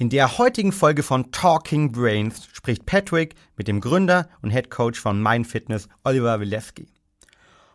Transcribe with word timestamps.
In 0.00 0.10
der 0.10 0.38
heutigen 0.38 0.70
Folge 0.70 1.02
von 1.02 1.32
Talking 1.32 1.90
Brains 1.90 2.46
spricht 2.52 2.86
Patrick 2.86 3.34
mit 3.56 3.66
dem 3.66 3.80
Gründer 3.80 4.28
und 4.42 4.50
Head 4.50 4.70
Coach 4.70 5.00
von 5.00 5.20
MindFitness, 5.20 5.88
Oliver 6.04 6.38
Wileski. 6.38 6.86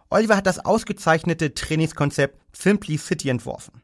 Oliver 0.10 0.38
hat 0.38 0.48
das 0.48 0.64
ausgezeichnete 0.64 1.54
Trainingskonzept 1.54 2.40
Simply 2.56 2.98
City 2.98 3.28
entworfen. 3.28 3.82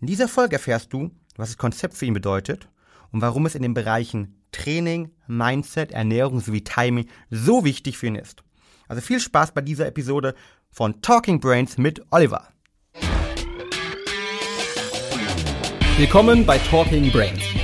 In 0.00 0.06
dieser 0.06 0.28
Folge 0.28 0.54
erfährst 0.54 0.92
du, 0.92 1.10
was 1.34 1.48
das 1.48 1.58
Konzept 1.58 1.96
für 1.96 2.06
ihn 2.06 2.14
bedeutet 2.14 2.68
und 3.10 3.22
warum 3.22 3.44
es 3.44 3.56
in 3.56 3.62
den 3.62 3.74
Bereichen 3.74 4.40
Training, 4.52 5.10
Mindset, 5.26 5.90
Ernährung 5.90 6.38
sowie 6.38 6.62
Timing 6.62 7.08
so 7.28 7.64
wichtig 7.64 7.98
für 7.98 8.06
ihn 8.06 8.14
ist. 8.14 8.44
Also 8.86 9.02
viel 9.02 9.18
Spaß 9.18 9.50
bei 9.50 9.62
dieser 9.62 9.88
Episode 9.88 10.36
von 10.70 11.02
Talking 11.02 11.40
Brains 11.40 11.76
mit 11.76 12.00
Oliver. 12.12 12.50
Willkommen 15.96 16.46
bei 16.46 16.58
Talking 16.58 17.10
Brains 17.10 17.63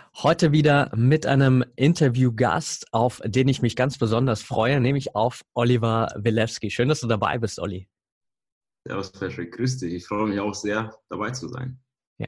Heute 0.23 0.51
wieder 0.51 0.91
mit 0.95 1.25
einem 1.25 1.65
Interviewgast, 1.75 2.93
auf 2.93 3.21
den 3.25 3.47
ich 3.47 3.63
mich 3.63 3.75
ganz 3.75 3.97
besonders 3.97 4.43
freue, 4.43 4.79
nämlich 4.79 5.15
auf 5.15 5.41
Oliver 5.55 6.13
Wilewski. 6.15 6.69
Schön, 6.69 6.89
dass 6.89 6.99
du 6.99 7.07
dabei 7.07 7.39
bist, 7.39 7.59
Olli. 7.59 7.89
Servus, 8.87 9.11
Patrick. 9.11 9.51
Grüß 9.55 9.79
dich. 9.79 9.95
Ich 9.95 10.05
freue 10.05 10.27
mich 10.27 10.39
auch 10.39 10.53
sehr, 10.53 10.95
dabei 11.09 11.31
zu 11.31 11.47
sein. 11.47 11.81
Ja. 12.19 12.27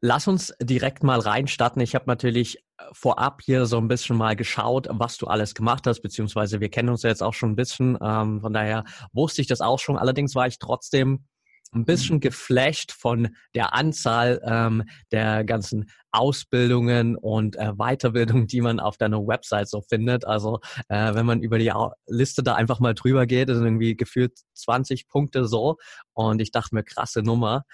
Lass 0.00 0.28
uns 0.28 0.54
direkt 0.62 1.02
mal 1.02 1.18
reinstarten. 1.18 1.82
Ich 1.82 1.96
habe 1.96 2.04
natürlich 2.06 2.64
vorab 2.92 3.42
hier 3.42 3.66
so 3.66 3.78
ein 3.78 3.88
bisschen 3.88 4.16
mal 4.16 4.36
geschaut, 4.36 4.86
was 4.88 5.16
du 5.16 5.26
alles 5.26 5.56
gemacht 5.56 5.88
hast, 5.88 6.02
beziehungsweise 6.02 6.60
wir 6.60 6.68
kennen 6.68 6.90
uns 6.90 7.02
ja 7.02 7.10
jetzt 7.10 7.22
auch 7.24 7.34
schon 7.34 7.50
ein 7.50 7.56
bisschen. 7.56 7.98
Ähm, 8.00 8.40
von 8.40 8.52
daher 8.52 8.84
wusste 9.12 9.40
ich 9.40 9.48
das 9.48 9.60
auch 9.60 9.80
schon. 9.80 9.98
Allerdings 9.98 10.36
war 10.36 10.46
ich 10.46 10.60
trotzdem 10.60 11.24
ein 11.72 11.84
bisschen 11.84 12.20
geflasht 12.20 12.92
von 12.92 13.34
der 13.54 13.74
Anzahl 13.74 14.40
ähm, 14.44 14.84
der 15.10 15.44
ganzen 15.44 15.90
Ausbildungen 16.10 17.16
und 17.16 17.56
äh, 17.56 17.72
Weiterbildungen, 17.76 18.46
die 18.46 18.60
man 18.60 18.78
auf 18.78 18.98
deiner 18.98 19.26
Website 19.26 19.68
so 19.68 19.80
findet. 19.80 20.26
Also 20.26 20.60
äh, 20.88 21.14
wenn 21.14 21.26
man 21.26 21.40
über 21.40 21.58
die 21.58 21.72
Liste 22.06 22.42
da 22.42 22.54
einfach 22.54 22.80
mal 22.80 22.94
drüber 22.94 23.26
geht, 23.26 23.48
sind 23.48 23.64
irgendwie 23.64 23.96
gefühlt 23.96 24.38
20 24.54 25.08
Punkte 25.08 25.46
so. 25.46 25.76
Und 26.12 26.40
ich 26.40 26.50
dachte 26.50 26.74
mir, 26.74 26.84
krasse 26.84 27.22
Nummer. 27.22 27.64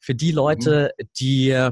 Für 0.00 0.14
die 0.14 0.32
Leute, 0.32 0.92
die 1.20 1.70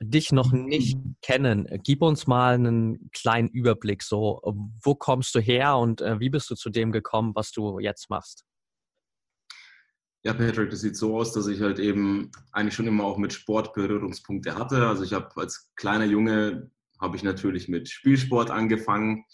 dich 0.00 0.32
noch 0.32 0.52
nicht 0.52 0.98
kennen, 1.22 1.66
gib 1.82 2.02
uns 2.02 2.26
mal 2.26 2.54
einen 2.54 3.10
kleinen 3.12 3.48
Überblick. 3.48 4.02
So, 4.02 4.42
wo 4.82 4.94
kommst 4.94 5.34
du 5.34 5.40
her 5.40 5.76
und 5.78 6.02
äh, 6.02 6.20
wie 6.20 6.28
bist 6.28 6.50
du 6.50 6.54
zu 6.54 6.68
dem 6.68 6.92
gekommen, 6.92 7.34
was 7.34 7.52
du 7.52 7.78
jetzt 7.78 8.10
machst? 8.10 8.44
Ja, 10.26 10.34
Patrick, 10.34 10.70
das 10.70 10.80
sieht 10.80 10.96
so 10.96 11.16
aus, 11.16 11.32
dass 11.32 11.46
ich 11.46 11.60
halt 11.60 11.78
eben 11.78 12.32
eigentlich 12.50 12.74
schon 12.74 12.88
immer 12.88 13.04
auch 13.04 13.16
mit 13.16 13.32
Sport 13.32 13.74
Berührungspunkte 13.74 14.56
hatte. 14.56 14.88
Also 14.88 15.04
ich 15.04 15.12
habe 15.12 15.28
als 15.36 15.70
kleiner 15.76 16.04
Junge 16.04 16.68
habe 17.00 17.16
ich 17.16 17.22
natürlich 17.22 17.68
mit 17.68 17.88
Spielsport 17.88 18.50
angefangen, 18.50 19.24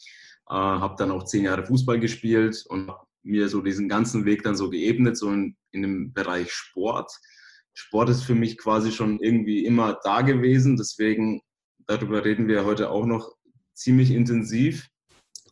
äh, 0.50 0.54
habe 0.54 0.96
dann 0.98 1.10
auch 1.10 1.24
zehn 1.24 1.44
Jahre 1.44 1.64
Fußball 1.64 1.98
gespielt 1.98 2.62
und 2.68 2.92
mir 3.22 3.48
so 3.48 3.62
diesen 3.62 3.88
ganzen 3.88 4.26
Weg 4.26 4.42
dann 4.42 4.54
so 4.54 4.68
geebnet, 4.68 5.16
so 5.16 5.30
in, 5.30 5.56
in 5.70 5.80
dem 5.80 6.12
Bereich 6.12 6.52
Sport. 6.52 7.10
Sport 7.72 8.10
ist 8.10 8.25
für 8.25 8.34
mich 8.34 8.58
quasi 8.58 8.92
schon 8.92 9.19
irgendwie 9.19 9.64
immer 9.64 9.98
da 10.04 10.20
gewesen, 10.20 10.76
deswegen 10.76 11.41
darüber 11.86 12.22
reden 12.22 12.48
wir 12.48 12.66
heute 12.66 12.91
auch 12.91 13.06
noch 13.06 13.34
ziemlich 13.72 14.10
intensiv. 14.10 14.88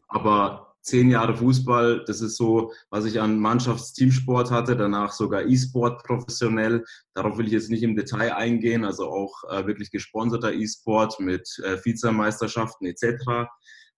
Aber 0.07 0.70
zehn 0.83 1.11
Jahre 1.11 1.37
Fußball, 1.37 2.05
das 2.07 2.21
ist 2.21 2.37
so, 2.37 2.73
was 2.91 3.05
ich 3.05 3.21
an 3.21 3.39
Mannschaftsteamsport 3.39 4.51
hatte, 4.51 4.77
danach 4.77 5.13
sogar 5.13 5.47
E-Sport 5.47 6.03
professionell. 6.05 6.85
Darauf 7.15 7.39
will 7.39 7.47
ich 7.47 7.53
jetzt 7.53 7.71
nicht 7.71 7.83
im 7.83 7.97
Detail 7.97 8.35
eingehen, 8.35 8.85
also 8.85 9.09
auch 9.09 9.45
äh, 9.51 9.67
wirklich 9.67 9.91
gesponserter 9.91 10.53
E-Sport 10.53 11.21
mit 11.21 11.49
äh, 11.65 11.77
Vizemeisterschaften 11.85 12.87
etc. 12.87 13.49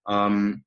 Ähm, 0.09 0.65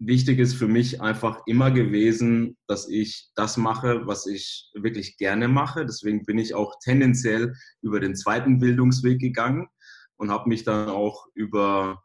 wichtig 0.00 0.38
ist 0.38 0.54
für 0.54 0.68
mich 0.68 1.00
einfach 1.00 1.42
immer 1.46 1.70
gewesen, 1.70 2.56
dass 2.66 2.88
ich 2.88 3.30
das 3.34 3.56
mache, 3.56 4.06
was 4.06 4.26
ich 4.26 4.70
wirklich 4.74 5.16
gerne 5.18 5.48
mache. 5.48 5.84
Deswegen 5.84 6.24
bin 6.24 6.38
ich 6.38 6.54
auch 6.54 6.74
tendenziell 6.82 7.54
über 7.82 8.00
den 8.00 8.14
zweiten 8.14 8.58
Bildungsweg 8.58 9.20
gegangen 9.20 9.68
und 10.16 10.30
habe 10.30 10.48
mich 10.48 10.64
dann 10.64 10.88
auch 10.88 11.26
über 11.34 12.02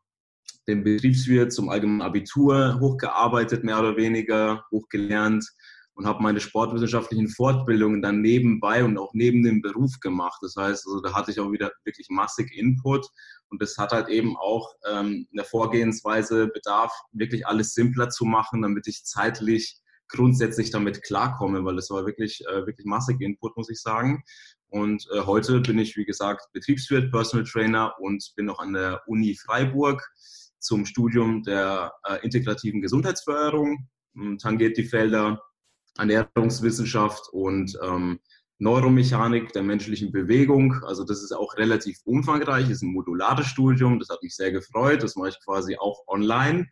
den 0.67 0.83
Betriebswirt 0.83 1.53
zum 1.53 1.69
allgemeinen 1.69 2.01
Abitur 2.01 2.79
hochgearbeitet, 2.79 3.63
mehr 3.63 3.79
oder 3.79 3.97
weniger, 3.97 4.65
hochgelernt 4.71 5.45
und 5.95 6.05
habe 6.05 6.21
meine 6.21 6.41
sportwissenschaftlichen 6.41 7.29
Fortbildungen 7.29 8.01
dann 8.01 8.21
nebenbei 8.21 8.83
und 8.83 8.97
auch 8.97 9.13
neben 9.13 9.43
dem 9.43 9.61
Beruf 9.61 9.99
gemacht. 10.01 10.39
Das 10.41 10.55
heißt, 10.55 10.85
also 10.85 11.01
da 11.01 11.13
hatte 11.13 11.31
ich 11.31 11.39
auch 11.39 11.51
wieder 11.51 11.71
wirklich 11.85 12.07
massig 12.09 12.51
Input 12.53 13.07
und 13.49 13.61
das 13.61 13.77
hat 13.77 13.91
halt 13.91 14.09
eben 14.09 14.35
auch 14.37 14.73
ähm, 14.91 15.27
eine 15.31 15.45
Vorgehensweise 15.45 16.47
bedarf, 16.47 16.91
wirklich 17.13 17.47
alles 17.47 17.73
simpler 17.73 18.09
zu 18.09 18.25
machen, 18.25 18.61
damit 18.61 18.87
ich 18.87 19.05
zeitlich 19.05 19.79
grundsätzlich 20.09 20.69
damit 20.69 21.01
klarkomme, 21.01 21.63
weil 21.63 21.77
es 21.77 21.89
war 21.89 22.05
wirklich, 22.05 22.43
äh, 22.47 22.65
wirklich 22.65 22.85
massig 22.85 23.21
Input, 23.21 23.55
muss 23.57 23.69
ich 23.69 23.81
sagen. 23.81 24.23
Und 24.67 25.07
äh, 25.13 25.21
heute 25.21 25.61
bin 25.61 25.79
ich, 25.79 25.95
wie 25.95 26.05
gesagt, 26.05 26.47
Betriebswirt, 26.51 27.11
Personal 27.11 27.45
Trainer 27.45 27.93
und 27.99 28.33
bin 28.35 28.45
noch 28.45 28.59
an 28.59 28.73
der 28.73 29.01
Uni 29.07 29.35
Freiburg 29.35 30.05
zum 30.65 30.85
Studium 30.85 31.43
der 31.43 31.93
äh, 32.03 32.17
integrativen 32.23 32.81
Gesundheitsförderung. 32.81 33.87
Tangiert 34.39 34.77
die 34.77 34.85
Felder 34.85 35.41
Ernährungswissenschaft 35.97 37.27
und 37.33 37.77
ähm, 37.83 38.19
Neuromechanik 38.59 39.51
der 39.51 39.63
menschlichen 39.63 40.11
Bewegung. 40.11 40.81
Also 40.85 41.03
das 41.03 41.21
ist 41.21 41.33
auch 41.33 41.57
relativ 41.57 41.99
umfangreich, 42.05 42.69
ist 42.69 42.81
ein 42.81 42.93
modulares 42.93 43.47
Studium. 43.47 43.99
Das 43.99 44.09
hat 44.09 44.23
mich 44.23 44.35
sehr 44.35 44.51
gefreut. 44.51 45.03
Das 45.03 45.15
mache 45.15 45.29
ich 45.29 45.39
quasi 45.43 45.75
auch 45.77 46.03
online 46.07 46.67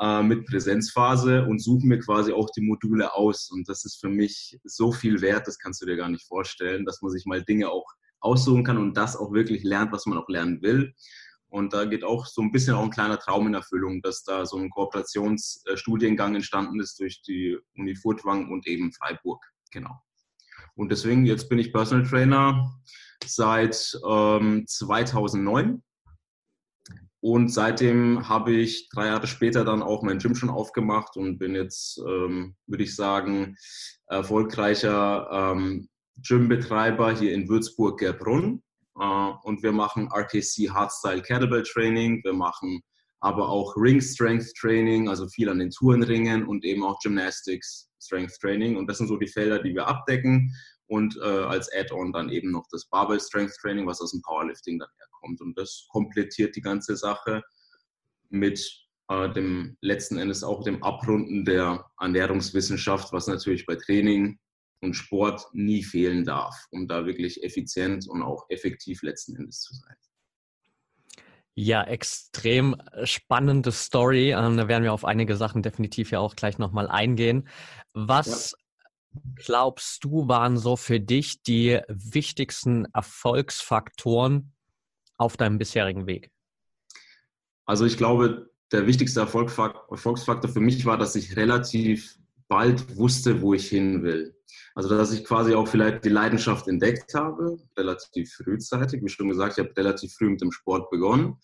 äh, 0.00 0.22
mit 0.22 0.46
Präsenzphase 0.46 1.44
und 1.44 1.62
suche 1.62 1.86
mir 1.86 1.98
quasi 1.98 2.32
auch 2.32 2.48
die 2.56 2.62
Module 2.62 3.14
aus. 3.14 3.50
Und 3.50 3.68
das 3.68 3.84
ist 3.84 4.00
für 4.00 4.08
mich 4.08 4.58
so 4.64 4.92
viel 4.92 5.20
wert, 5.20 5.46
das 5.46 5.58
kannst 5.58 5.82
du 5.82 5.86
dir 5.86 5.96
gar 5.96 6.08
nicht 6.08 6.26
vorstellen, 6.26 6.86
dass 6.86 7.02
man 7.02 7.10
sich 7.10 7.26
mal 7.26 7.42
Dinge 7.44 7.68
auch 7.70 7.86
aussuchen 8.20 8.64
kann 8.64 8.78
und 8.78 8.96
das 8.96 9.16
auch 9.16 9.32
wirklich 9.32 9.62
lernt, 9.64 9.92
was 9.92 10.06
man 10.06 10.18
auch 10.18 10.28
lernen 10.28 10.62
will. 10.62 10.94
Und 11.48 11.72
da 11.72 11.86
geht 11.86 12.04
auch 12.04 12.26
so 12.26 12.42
ein 12.42 12.52
bisschen 12.52 12.74
auch 12.74 12.82
ein 12.82 12.90
kleiner 12.90 13.18
Traum 13.18 13.46
in 13.46 13.54
Erfüllung, 13.54 14.02
dass 14.02 14.22
da 14.22 14.44
so 14.44 14.58
ein 14.58 14.70
Kooperationsstudiengang 14.70 16.34
entstanden 16.34 16.80
ist 16.80 17.00
durch 17.00 17.22
die 17.22 17.58
Uni 17.76 17.96
Furtwang 17.96 18.50
und 18.50 18.66
eben 18.66 18.92
Freiburg. 18.92 19.42
Genau. 19.70 20.02
Und 20.74 20.90
deswegen, 20.90 21.26
jetzt 21.26 21.48
bin 21.48 21.58
ich 21.58 21.72
Personal 21.72 22.06
Trainer 22.06 22.78
seit 23.24 23.98
ähm, 24.06 24.64
2009. 24.66 25.82
Und 27.20 27.48
seitdem 27.48 28.28
habe 28.28 28.52
ich 28.52 28.88
drei 28.90 29.06
Jahre 29.06 29.26
später 29.26 29.64
dann 29.64 29.82
auch 29.82 30.02
mein 30.02 30.18
Gym 30.18 30.36
schon 30.36 30.50
aufgemacht 30.50 31.16
und 31.16 31.38
bin 31.38 31.54
jetzt, 31.54 31.98
ähm, 31.98 32.54
würde 32.66 32.84
ich 32.84 32.94
sagen, 32.94 33.56
erfolgreicher 34.06 35.28
ähm, 35.32 35.88
Gymbetreiber 36.22 37.12
hier 37.12 37.34
in 37.34 37.48
Würzburg-Gerbrunn. 37.48 38.62
Äh, 39.00 39.32
und 39.42 39.62
wir 39.62 39.72
machen 39.72 40.08
RKC 40.12 40.70
Hardstyle 40.70 41.22
Kettlebell 41.22 41.62
Training. 41.62 42.22
Wir 42.24 42.32
machen 42.32 42.82
aber 43.20 43.48
auch 43.48 43.74
Ring 43.76 44.00
Strength 44.00 44.54
Training, 44.54 45.08
also 45.08 45.26
viel 45.28 45.48
an 45.48 45.58
den 45.58 45.70
Tourenringen 45.70 46.46
und 46.46 46.64
eben 46.64 46.84
auch 46.84 46.98
Gymnastics 47.00 47.90
Strength 48.00 48.38
Training. 48.40 48.76
Und 48.76 48.86
das 48.88 48.98
sind 48.98 49.08
so 49.08 49.16
die 49.16 49.26
Felder, 49.26 49.60
die 49.60 49.74
wir 49.74 49.86
abdecken. 49.86 50.54
Und 50.86 51.16
äh, 51.18 51.24
als 51.24 51.70
Add-on 51.72 52.12
dann 52.12 52.30
eben 52.30 52.50
noch 52.50 52.66
das 52.70 52.86
Barbell 52.86 53.20
Strength 53.20 53.56
Training, 53.60 53.86
was 53.86 54.00
aus 54.00 54.12
dem 54.12 54.22
Powerlifting 54.22 54.78
dann 54.78 54.88
herkommt. 54.98 55.40
Und 55.40 55.58
das 55.58 55.86
komplettiert 55.90 56.56
die 56.56 56.62
ganze 56.62 56.96
Sache 56.96 57.42
mit 58.30 58.60
äh, 59.08 59.30
dem 59.32 59.76
letzten 59.80 60.18
Endes 60.18 60.42
auch 60.42 60.62
dem 60.62 60.82
Abrunden 60.82 61.44
der 61.44 61.84
Ernährungswissenschaft, 62.00 63.12
was 63.12 63.26
natürlich 63.26 63.66
bei 63.66 63.76
Training 63.76 64.38
und 64.80 64.94
Sport 64.94 65.46
nie 65.52 65.82
fehlen 65.82 66.24
darf, 66.24 66.66
um 66.70 66.86
da 66.86 67.06
wirklich 67.06 67.42
effizient 67.42 68.08
und 68.08 68.22
auch 68.22 68.46
effektiv 68.48 69.02
letzten 69.02 69.36
Endes 69.36 69.60
zu 69.60 69.74
sein. 69.74 69.94
Ja, 71.54 71.82
extrem 71.82 72.76
spannende 73.02 73.72
Story. 73.72 74.30
Ähm, 74.30 74.56
da 74.56 74.68
werden 74.68 74.84
wir 74.84 74.92
auf 74.92 75.04
einige 75.04 75.36
Sachen 75.36 75.62
definitiv 75.62 76.12
ja 76.12 76.20
auch 76.20 76.36
gleich 76.36 76.58
nochmal 76.58 76.88
eingehen. 76.88 77.48
Was 77.94 78.52
ja. 78.52 79.20
glaubst 79.34 80.04
du, 80.04 80.28
waren 80.28 80.56
so 80.56 80.76
für 80.76 81.00
dich 81.00 81.42
die 81.42 81.80
wichtigsten 81.88 82.84
Erfolgsfaktoren 82.94 84.52
auf 85.16 85.36
deinem 85.36 85.58
bisherigen 85.58 86.06
Weg? 86.06 86.30
Also 87.66 87.86
ich 87.86 87.96
glaube, 87.96 88.50
der 88.70 88.86
wichtigste 88.86 89.20
Erfolgsfaktor 89.20 90.48
für 90.48 90.60
mich 90.60 90.86
war, 90.86 90.96
dass 90.96 91.16
ich 91.16 91.36
relativ 91.36 92.17
bald 92.48 92.96
wusste, 92.96 93.40
wo 93.42 93.54
ich 93.54 93.68
hin 93.68 94.02
will. 94.02 94.34
Also 94.74 94.88
dass 94.88 95.12
ich 95.12 95.24
quasi 95.24 95.54
auch 95.54 95.68
vielleicht 95.68 96.04
die 96.04 96.08
Leidenschaft 96.08 96.68
entdeckt 96.68 97.14
habe, 97.14 97.58
relativ 97.76 98.32
frühzeitig. 98.32 99.02
Wie 99.02 99.08
schon 99.08 99.28
gesagt, 99.28 99.58
ich 99.58 99.64
habe 99.64 99.76
relativ 99.76 100.14
früh 100.14 100.30
mit 100.30 100.40
dem 100.40 100.52
Sport 100.52 100.90
begonnen, 100.90 101.36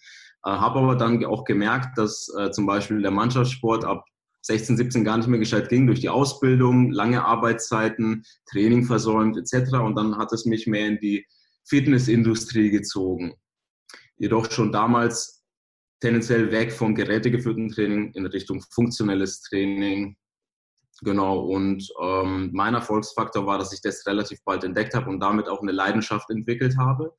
äh, 0.45 0.51
habe 0.51 0.79
aber 0.79 0.97
dann 0.97 1.25
auch 1.25 1.45
gemerkt, 1.45 1.99
dass 1.99 2.33
äh, 2.39 2.51
zum 2.51 2.67
Beispiel 2.67 3.03
der 3.03 3.11
Mannschaftssport 3.11 3.85
ab 3.85 4.05
16, 4.43 4.77
17 4.77 5.05
gar 5.05 5.17
nicht 5.17 5.27
mehr 5.27 5.39
gescheit 5.39 5.69
ging 5.69 5.87
durch 5.87 6.01
die 6.01 6.11
Ausbildung, 6.11 6.91
lange 6.91 7.25
Arbeitszeiten, 7.25 8.25
Training 8.51 8.85
versäumt 8.85 9.39
etc. 9.39 9.73
Und 9.79 9.97
dann 9.97 10.19
hat 10.19 10.33
es 10.33 10.45
mich 10.45 10.67
mehr 10.67 10.87
in 10.87 10.99
die 10.99 11.27
Fitnessindustrie 11.67 12.71
gezogen. 12.71 13.35
Jedoch 14.17 14.51
schon 14.51 14.71
damals 14.71 15.43
tendenziell 16.01 16.53
weg 16.53 16.73
vom 16.73 16.95
gerätegeführten 16.95 17.71
Training 17.71 18.13
in 18.13 18.27
Richtung 18.27 18.63
funktionelles 18.71 19.41
Training. 19.41 20.17
Genau, 21.05 21.39
und 21.41 21.87
ähm, 22.03 22.49
mein 22.55 22.73
Erfolgsfaktor 22.73 23.45
war, 23.47 23.59
dass 23.59 23.75
ich 23.75 23.83
das 23.83 24.07
relativ 24.07 24.43
bald 24.43 24.65
entdeckt 24.65 24.95
habe 24.95 25.11
und 25.11 25.21
damit 25.21 25.49
auch 25.49 25.61
eine 25.61 25.73
Leidenschaft 25.73 26.31
entwickelt 26.31 26.79
habe. 26.79 27.15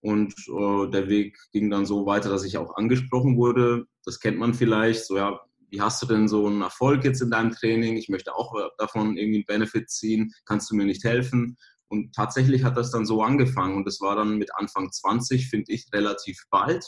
Und 0.00 0.32
äh, 0.48 0.90
der 0.90 1.08
Weg 1.08 1.36
ging 1.52 1.68
dann 1.68 1.86
so 1.86 2.06
weiter, 2.06 2.28
dass 2.28 2.44
ich 2.44 2.56
auch 2.56 2.76
angesprochen 2.76 3.36
wurde. 3.36 3.86
Das 4.04 4.20
kennt 4.20 4.38
man 4.38 4.54
vielleicht. 4.54 5.06
So, 5.06 5.16
ja, 5.16 5.40
wie 5.70 5.80
hast 5.80 6.00
du 6.02 6.06
denn 6.06 6.28
so 6.28 6.46
einen 6.46 6.62
Erfolg 6.62 7.02
jetzt 7.04 7.20
in 7.20 7.30
deinem 7.30 7.50
Training? 7.50 7.96
Ich 7.96 8.08
möchte 8.08 8.32
auch 8.32 8.54
davon 8.78 9.16
irgendwie 9.16 9.38
einen 9.38 9.46
Benefit 9.46 9.90
ziehen. 9.90 10.32
Kannst 10.44 10.70
du 10.70 10.76
mir 10.76 10.86
nicht 10.86 11.02
helfen? 11.02 11.56
Und 11.88 12.14
tatsächlich 12.14 12.62
hat 12.62 12.76
das 12.76 12.92
dann 12.92 13.06
so 13.06 13.22
angefangen. 13.22 13.76
Und 13.76 13.88
das 13.88 14.00
war 14.00 14.14
dann 14.14 14.38
mit 14.38 14.54
Anfang 14.54 14.92
20, 14.92 15.50
finde 15.50 15.72
ich, 15.72 15.86
relativ 15.92 16.44
bald. 16.50 16.84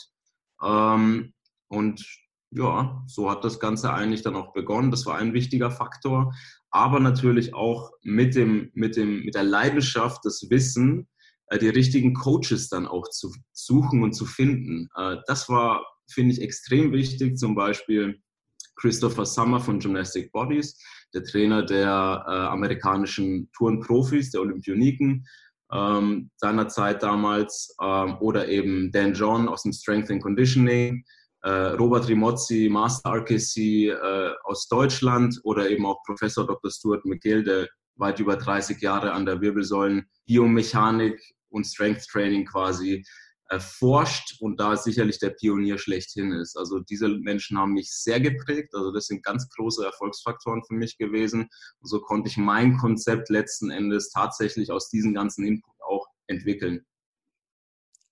Ähm, 0.62 1.32
und 1.66 2.06
ja, 2.50 3.02
so 3.06 3.30
hat 3.30 3.44
das 3.44 3.60
Ganze 3.60 3.92
eigentlich 3.92 4.22
dann 4.22 4.36
auch 4.36 4.52
begonnen. 4.52 4.90
Das 4.90 5.06
war 5.06 5.16
ein 5.16 5.34
wichtiger 5.34 5.70
Faktor. 5.70 6.34
Aber 6.70 7.00
natürlich 7.00 7.54
auch 7.54 7.90
mit, 8.02 8.34
dem, 8.34 8.70
mit, 8.74 8.96
dem, 8.96 9.24
mit 9.24 9.34
der 9.34 9.44
Leidenschaft, 9.44 10.24
das 10.24 10.46
Wissen, 10.50 11.08
äh, 11.48 11.58
die 11.58 11.68
richtigen 11.68 12.14
Coaches 12.14 12.68
dann 12.68 12.86
auch 12.86 13.08
zu 13.08 13.32
suchen 13.52 14.02
und 14.02 14.12
zu 14.12 14.26
finden. 14.26 14.88
Äh, 14.96 15.16
das 15.26 15.48
war, 15.48 15.84
finde 16.10 16.32
ich, 16.32 16.42
extrem 16.42 16.92
wichtig. 16.92 17.38
Zum 17.38 17.54
Beispiel 17.54 18.20
Christopher 18.76 19.26
Summer 19.26 19.60
von 19.60 19.78
Gymnastic 19.78 20.30
Bodies, 20.32 20.78
der 21.14 21.24
Trainer 21.24 21.64
der 21.64 22.24
äh, 22.26 22.30
amerikanischen 22.30 23.50
Tourenprofis, 23.56 24.30
der 24.30 24.42
Olympioniken 24.42 25.26
ähm, 25.72 26.30
seinerzeit 26.36 27.02
damals, 27.02 27.74
ähm, 27.82 28.16
oder 28.20 28.48
eben 28.48 28.90
Dan 28.92 29.14
John 29.14 29.48
aus 29.48 29.62
dem 29.64 29.72
Strength 29.72 30.10
and 30.10 30.22
Conditioning, 30.22 31.04
Robert 31.46 32.08
Rimozzi, 32.08 32.68
Master 32.70 33.10
RKC 33.10 33.56
äh, 33.88 34.30
aus 34.44 34.66
Deutschland 34.68 35.38
oder 35.44 35.70
eben 35.70 35.86
auch 35.86 36.02
Professor 36.04 36.46
Dr. 36.46 36.70
Stuart 36.70 37.04
McGill, 37.04 37.44
der 37.44 37.68
weit 37.96 38.18
über 38.20 38.36
30 38.36 38.80
Jahre 38.80 39.12
an 39.12 39.26
der 39.26 39.40
Wirbelsäulen 39.40 40.08
Biomechanik 40.26 41.20
und 41.50 41.64
Strength 41.64 42.06
Training 42.10 42.46
quasi 42.46 43.04
erforscht 43.50 44.36
und 44.40 44.60
da 44.60 44.76
sicherlich 44.76 45.18
der 45.18 45.30
Pionier 45.30 45.78
schlechthin 45.78 46.32
ist. 46.32 46.56
Also 46.56 46.80
diese 46.80 47.08
Menschen 47.08 47.58
haben 47.58 47.72
mich 47.72 47.90
sehr 47.90 48.20
geprägt. 48.20 48.74
Also 48.74 48.92
das 48.92 49.06
sind 49.06 49.24
ganz 49.24 49.48
große 49.48 49.84
Erfolgsfaktoren 49.84 50.62
für 50.64 50.74
mich 50.74 50.98
gewesen. 50.98 51.48
Und 51.80 51.88
so 51.88 52.00
konnte 52.00 52.28
ich 52.28 52.36
mein 52.36 52.76
Konzept 52.76 53.30
letzten 53.30 53.70
Endes 53.70 54.10
tatsächlich 54.10 54.70
aus 54.70 54.90
diesen 54.90 55.14
ganzen 55.14 55.46
Input 55.46 55.74
auch 55.80 56.06
entwickeln. 56.26 56.84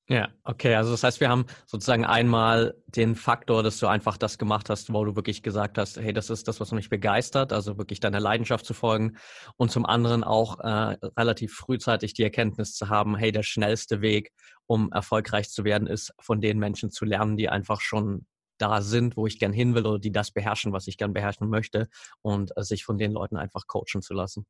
Ja, 0.09 0.29
okay. 0.45 0.77
Also 0.77 0.93
das 0.93 1.03
heißt, 1.03 1.19
wir 1.19 1.29
haben 1.29 1.47
sozusagen 1.67 2.05
einmal 2.05 2.77
den 2.87 3.17
Faktor, 3.17 3.65
dass 3.65 3.79
du 3.79 3.89
einfach 3.89 4.17
das 4.17 4.39
gemacht 4.39 4.71
hast, 4.71 4.93
wo 4.93 5.05
du 5.05 5.17
wirklich 5.17 5.43
gesagt 5.43 5.79
hast, 5.79 5.97
hey, 5.99 6.13
das 6.13 6.31
ist 6.31 6.47
das, 6.47 6.61
was 6.61 6.71
mich 6.71 6.89
begeistert, 6.89 7.53
also 7.53 7.77
wirklich 7.77 7.99
deiner 7.99 8.21
Leidenschaft 8.21 8.65
zu 8.67 8.73
folgen. 8.73 9.17
Und 9.57 9.73
zum 9.73 9.85
anderen 9.85 10.23
auch 10.23 10.61
äh, 10.61 10.97
relativ 11.19 11.55
frühzeitig 11.55 12.15
die 12.15 12.23
Erkenntnis 12.23 12.75
zu 12.75 12.89
haben, 12.89 13.17
hey, 13.17 13.33
der 13.33 13.43
schnellste 13.43 14.01
Weg, 14.01 14.31
um 14.67 14.93
erfolgreich 14.93 15.51
zu 15.51 15.65
werden, 15.65 15.89
ist 15.89 16.13
von 16.21 16.41
den 16.41 16.61
Menschen 16.61 16.91
zu 16.91 17.05
lernen, 17.05 17.37
die 17.37 17.49
einfach 17.49 17.81
schon 17.81 18.27
da 18.59 18.83
sind, 18.83 19.17
wo 19.17 19.27
ich 19.27 19.41
gern 19.41 19.53
hin 19.53 19.75
will 19.75 19.87
oder 19.87 19.99
die 19.99 20.13
das 20.13 20.31
beherrschen, 20.31 20.73
was 20.73 20.87
ich 20.87 20.99
gern 20.99 21.15
beherrschen 21.15 21.49
möchte 21.51 21.89
und 22.23 22.57
äh, 22.57 22.63
sich 22.63 22.85
von 22.85 22.97
den 22.97 23.11
Leuten 23.11 23.37
einfach 23.37 23.67
coachen 23.67 24.03
zu 24.03 24.15
lassen. 24.15 24.47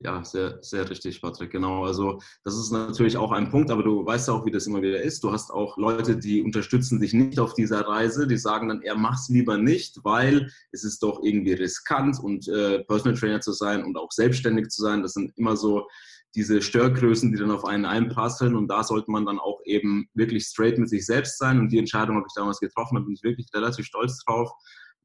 Ja, 0.00 0.22
sehr, 0.22 0.58
sehr 0.60 0.88
richtig, 0.90 1.22
Patrick. 1.22 1.50
Genau. 1.50 1.84
Also, 1.84 2.20
das 2.44 2.54
ist 2.58 2.70
natürlich 2.70 3.16
auch 3.16 3.32
ein 3.32 3.50
Punkt, 3.50 3.70
aber 3.70 3.82
du 3.82 4.04
weißt 4.04 4.28
auch, 4.28 4.44
wie 4.44 4.50
das 4.50 4.66
immer 4.66 4.82
wieder 4.82 5.00
ist. 5.00 5.24
Du 5.24 5.32
hast 5.32 5.50
auch 5.50 5.78
Leute, 5.78 6.18
die 6.18 6.42
unterstützen 6.42 7.00
dich 7.00 7.14
nicht 7.14 7.40
auf 7.40 7.54
dieser 7.54 7.80
Reise. 7.80 8.26
Die 8.26 8.36
sagen 8.36 8.68
dann, 8.68 8.82
er 8.82 8.94
mach's 8.94 9.30
lieber 9.30 9.56
nicht, 9.56 10.04
weil 10.04 10.50
es 10.70 10.84
ist 10.84 11.02
doch 11.02 11.22
irgendwie 11.22 11.54
riskant 11.54 12.20
und 12.20 12.46
äh, 12.46 12.84
Personal 12.84 13.18
Trainer 13.18 13.40
zu 13.40 13.52
sein 13.52 13.84
und 13.84 13.96
auch 13.96 14.12
selbstständig 14.12 14.68
zu 14.68 14.82
sein. 14.82 15.02
Das 15.02 15.14
sind 15.14 15.32
immer 15.36 15.56
so 15.56 15.86
diese 16.34 16.60
Störgrößen, 16.60 17.32
die 17.32 17.38
dann 17.38 17.50
auf 17.50 17.64
einen 17.64 17.86
einprasseln. 17.86 18.54
Und 18.54 18.68
da 18.68 18.84
sollte 18.84 19.10
man 19.10 19.24
dann 19.24 19.38
auch 19.38 19.60
eben 19.64 20.10
wirklich 20.12 20.44
straight 20.44 20.76
mit 20.76 20.90
sich 20.90 21.06
selbst 21.06 21.38
sein. 21.38 21.58
Und 21.58 21.72
die 21.72 21.78
Entscheidung 21.78 22.16
habe 22.16 22.26
ich 22.28 22.34
damals 22.34 22.60
getroffen, 22.60 22.96
da 22.96 23.00
bin 23.00 23.14
ich 23.14 23.22
wirklich 23.22 23.48
relativ 23.54 23.86
stolz 23.86 24.22
drauf 24.24 24.50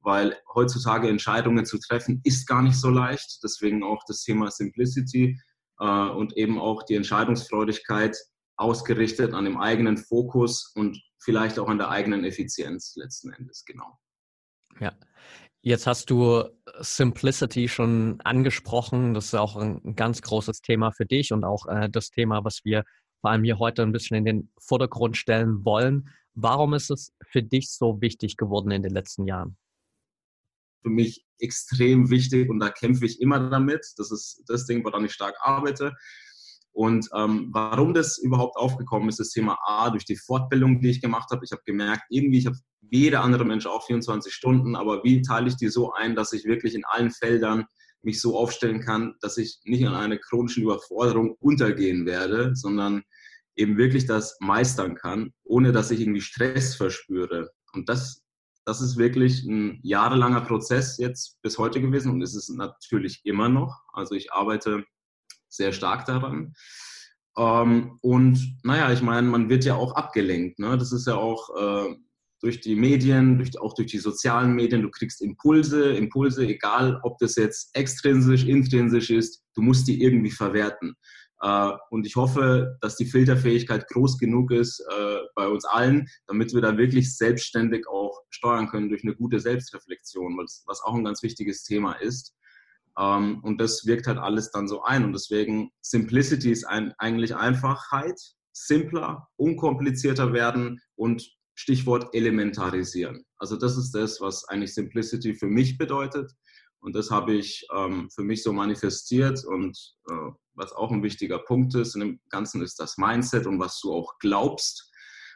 weil 0.01 0.37
heutzutage 0.53 1.07
Entscheidungen 1.07 1.65
zu 1.65 1.77
treffen 1.79 2.21
ist 2.23 2.47
gar 2.47 2.61
nicht 2.61 2.75
so 2.75 2.89
leicht. 2.89 3.39
Deswegen 3.43 3.83
auch 3.83 4.03
das 4.07 4.23
Thema 4.23 4.49
Simplicity 4.51 5.39
äh, 5.79 5.85
und 5.85 6.35
eben 6.37 6.59
auch 6.59 6.83
die 6.83 6.95
Entscheidungsfreudigkeit 6.95 8.17
ausgerichtet 8.57 9.33
an 9.33 9.45
dem 9.45 9.57
eigenen 9.57 9.97
Fokus 9.97 10.71
und 10.75 11.01
vielleicht 11.19 11.59
auch 11.59 11.67
an 11.67 11.77
der 11.77 11.89
eigenen 11.89 12.23
Effizienz 12.23 12.95
letzten 12.95 13.31
Endes, 13.33 13.63
genau. 13.65 13.97
Ja. 14.79 14.93
Jetzt 15.63 15.85
hast 15.85 16.09
du 16.09 16.43
Simplicity 16.79 17.67
schon 17.67 18.19
angesprochen. 18.21 19.13
Das 19.13 19.25
ist 19.25 19.35
auch 19.35 19.55
ein 19.55 19.95
ganz 19.95 20.23
großes 20.23 20.61
Thema 20.61 20.91
für 20.91 21.05
dich 21.05 21.31
und 21.33 21.43
auch 21.43 21.67
äh, 21.67 21.87
das 21.87 22.09
Thema, 22.09 22.43
was 22.43 22.65
wir 22.65 22.83
vor 23.19 23.29
allem 23.29 23.43
hier 23.43 23.59
heute 23.59 23.83
ein 23.83 23.91
bisschen 23.91 24.17
in 24.17 24.25
den 24.25 24.51
Vordergrund 24.57 25.17
stellen 25.17 25.63
wollen. 25.63 26.09
Warum 26.33 26.73
ist 26.73 26.89
es 26.89 27.13
für 27.21 27.43
dich 27.43 27.71
so 27.71 28.01
wichtig 28.01 28.37
geworden 28.37 28.71
in 28.71 28.81
den 28.81 28.91
letzten 28.91 29.27
Jahren? 29.27 29.55
Für 30.81 30.89
mich 30.89 31.25
extrem 31.39 32.09
wichtig 32.09 32.49
und 32.49 32.59
da 32.59 32.69
kämpfe 32.69 33.05
ich 33.05 33.21
immer 33.21 33.49
damit. 33.49 33.85
Das 33.97 34.11
ist 34.11 34.43
das 34.47 34.65
Ding, 34.65 34.83
woran 34.83 35.05
ich 35.05 35.13
stark 35.13 35.35
arbeite. 35.41 35.93
Und 36.73 37.09
ähm, 37.13 37.49
warum 37.51 37.93
das 37.93 38.17
überhaupt 38.17 38.55
aufgekommen 38.55 39.09
ist, 39.09 39.19
das 39.19 39.31
Thema 39.31 39.57
A, 39.65 39.89
durch 39.89 40.05
die 40.05 40.15
Fortbildung, 40.15 40.79
die 40.79 40.89
ich 40.89 41.01
gemacht 41.01 41.29
habe. 41.31 41.43
Ich 41.43 41.51
habe 41.51 41.63
gemerkt, 41.65 42.03
irgendwie, 42.09 42.39
ich 42.39 42.45
habe 42.45 42.57
wie 42.81 43.03
jeder 43.03 43.23
andere 43.23 43.45
Mensch 43.45 43.65
auch 43.65 43.85
24 43.85 44.33
Stunden, 44.33 44.75
aber 44.75 45.03
wie 45.03 45.21
teile 45.21 45.47
ich 45.47 45.55
die 45.55 45.69
so 45.69 45.93
ein, 45.93 46.15
dass 46.15 46.33
ich 46.33 46.45
wirklich 46.45 46.75
in 46.75 46.85
allen 46.85 47.11
Feldern 47.11 47.65
mich 48.03 48.19
so 48.19 48.37
aufstellen 48.37 48.81
kann, 48.81 49.15
dass 49.21 49.37
ich 49.37 49.59
nicht 49.63 49.85
an 49.85 49.95
einer 49.95 50.17
chronischen 50.17 50.63
Überforderung 50.63 51.35
untergehen 51.39 52.05
werde, 52.05 52.55
sondern 52.55 53.03
eben 53.55 53.77
wirklich 53.77 54.05
das 54.05 54.37
meistern 54.39 54.95
kann, 54.95 55.33
ohne 55.43 55.71
dass 55.71 55.91
ich 55.91 56.01
irgendwie 56.01 56.21
Stress 56.21 56.75
verspüre. 56.75 57.51
Und 57.73 57.89
das 57.89 58.20
das 58.65 58.81
ist 58.81 58.97
wirklich 58.97 59.43
ein 59.43 59.79
jahrelanger 59.83 60.41
Prozess 60.41 60.97
jetzt 60.97 61.41
bis 61.41 61.57
heute 61.57 61.81
gewesen 61.81 62.11
und 62.11 62.21
es 62.21 62.35
ist 62.35 62.49
natürlich 62.49 63.21
immer 63.23 63.49
noch. 63.49 63.81
Also 63.93 64.15
ich 64.15 64.31
arbeite 64.33 64.85
sehr 65.49 65.73
stark 65.73 66.05
daran. 66.05 66.53
Ähm, 67.37 67.97
und 68.01 68.57
naja, 68.63 68.91
ich 68.91 69.01
meine, 69.01 69.27
man 69.27 69.49
wird 69.49 69.65
ja 69.65 69.75
auch 69.75 69.95
abgelenkt. 69.95 70.59
Ne? 70.59 70.77
Das 70.77 70.91
ist 70.91 71.07
ja 71.07 71.15
auch 71.15 71.49
äh, 71.55 71.95
durch 72.41 72.59
die 72.59 72.75
Medien, 72.75 73.37
durch, 73.37 73.59
auch 73.59 73.73
durch 73.73 73.91
die 73.91 73.99
sozialen 73.99 74.53
Medien. 74.53 74.81
Du 74.81 74.89
kriegst 74.89 75.21
Impulse, 75.21 75.93
Impulse, 75.93 76.45
egal 76.45 76.99
ob 77.03 77.17
das 77.19 77.35
jetzt 77.35 77.75
extrinsisch, 77.75 78.45
intrinsisch 78.45 79.09
ist, 79.09 79.43
du 79.55 79.61
musst 79.61 79.87
die 79.87 80.01
irgendwie 80.01 80.31
verwerten. 80.31 80.95
Äh, 81.41 81.71
und 81.89 82.05
ich 82.05 82.15
hoffe, 82.15 82.77
dass 82.81 82.95
die 82.95 83.05
Filterfähigkeit 83.05 83.87
groß 83.87 84.17
genug 84.17 84.51
ist 84.51 84.79
äh, 84.79 85.17
bei 85.35 85.47
uns 85.47 85.65
allen, 85.65 86.07
damit 86.27 86.53
wir 86.53 86.61
da 86.61 86.77
wirklich 86.77 87.17
selbstständig 87.17 87.87
auch 87.87 88.21
steuern 88.29 88.67
können 88.67 88.89
durch 88.89 89.03
eine 89.03 89.15
gute 89.15 89.39
Selbstreflexion, 89.39 90.37
was 90.37 90.81
auch 90.83 90.95
ein 90.95 91.03
ganz 91.03 91.23
wichtiges 91.23 91.63
Thema 91.63 91.93
ist. 91.93 92.35
Ähm, 92.97 93.39
und 93.43 93.59
das 93.59 93.85
wirkt 93.85 94.07
halt 94.07 94.19
alles 94.19 94.51
dann 94.51 94.67
so 94.67 94.83
ein. 94.83 95.03
Und 95.03 95.13
deswegen, 95.13 95.71
Simplicity 95.81 96.51
ist 96.51 96.65
eigentlich 96.65 97.35
Einfachheit, 97.35 98.19
simpler, 98.53 99.27
unkomplizierter 99.37 100.33
werden 100.33 100.81
und 100.95 101.35
Stichwort 101.55 102.13
elementarisieren. 102.13 103.25
Also 103.37 103.55
das 103.55 103.77
ist 103.77 103.91
das, 103.91 104.21
was 104.21 104.47
eigentlich 104.47 104.73
Simplicity 104.73 105.33
für 105.33 105.47
mich 105.47 105.77
bedeutet. 105.77 106.31
Und 106.81 106.95
das 106.95 107.11
habe 107.11 107.33
ich 107.33 107.65
ähm, 107.75 108.09
für 108.09 108.23
mich 108.23 108.43
so 108.43 108.53
manifestiert 108.53 109.45
und 109.45 109.77
äh, 110.09 110.31
was 110.53 110.73
auch 110.73 110.91
ein 110.91 111.03
wichtiger 111.03 111.39
Punkt 111.39 111.75
ist 111.75 111.95
in 111.95 112.01
dem 112.01 112.19
Ganzen, 112.29 112.61
ist 112.61 112.79
das 112.79 112.97
Mindset 112.97 113.45
und 113.45 113.59
was 113.59 113.79
du 113.79 113.93
auch 113.93 114.17
glaubst. 114.19 114.91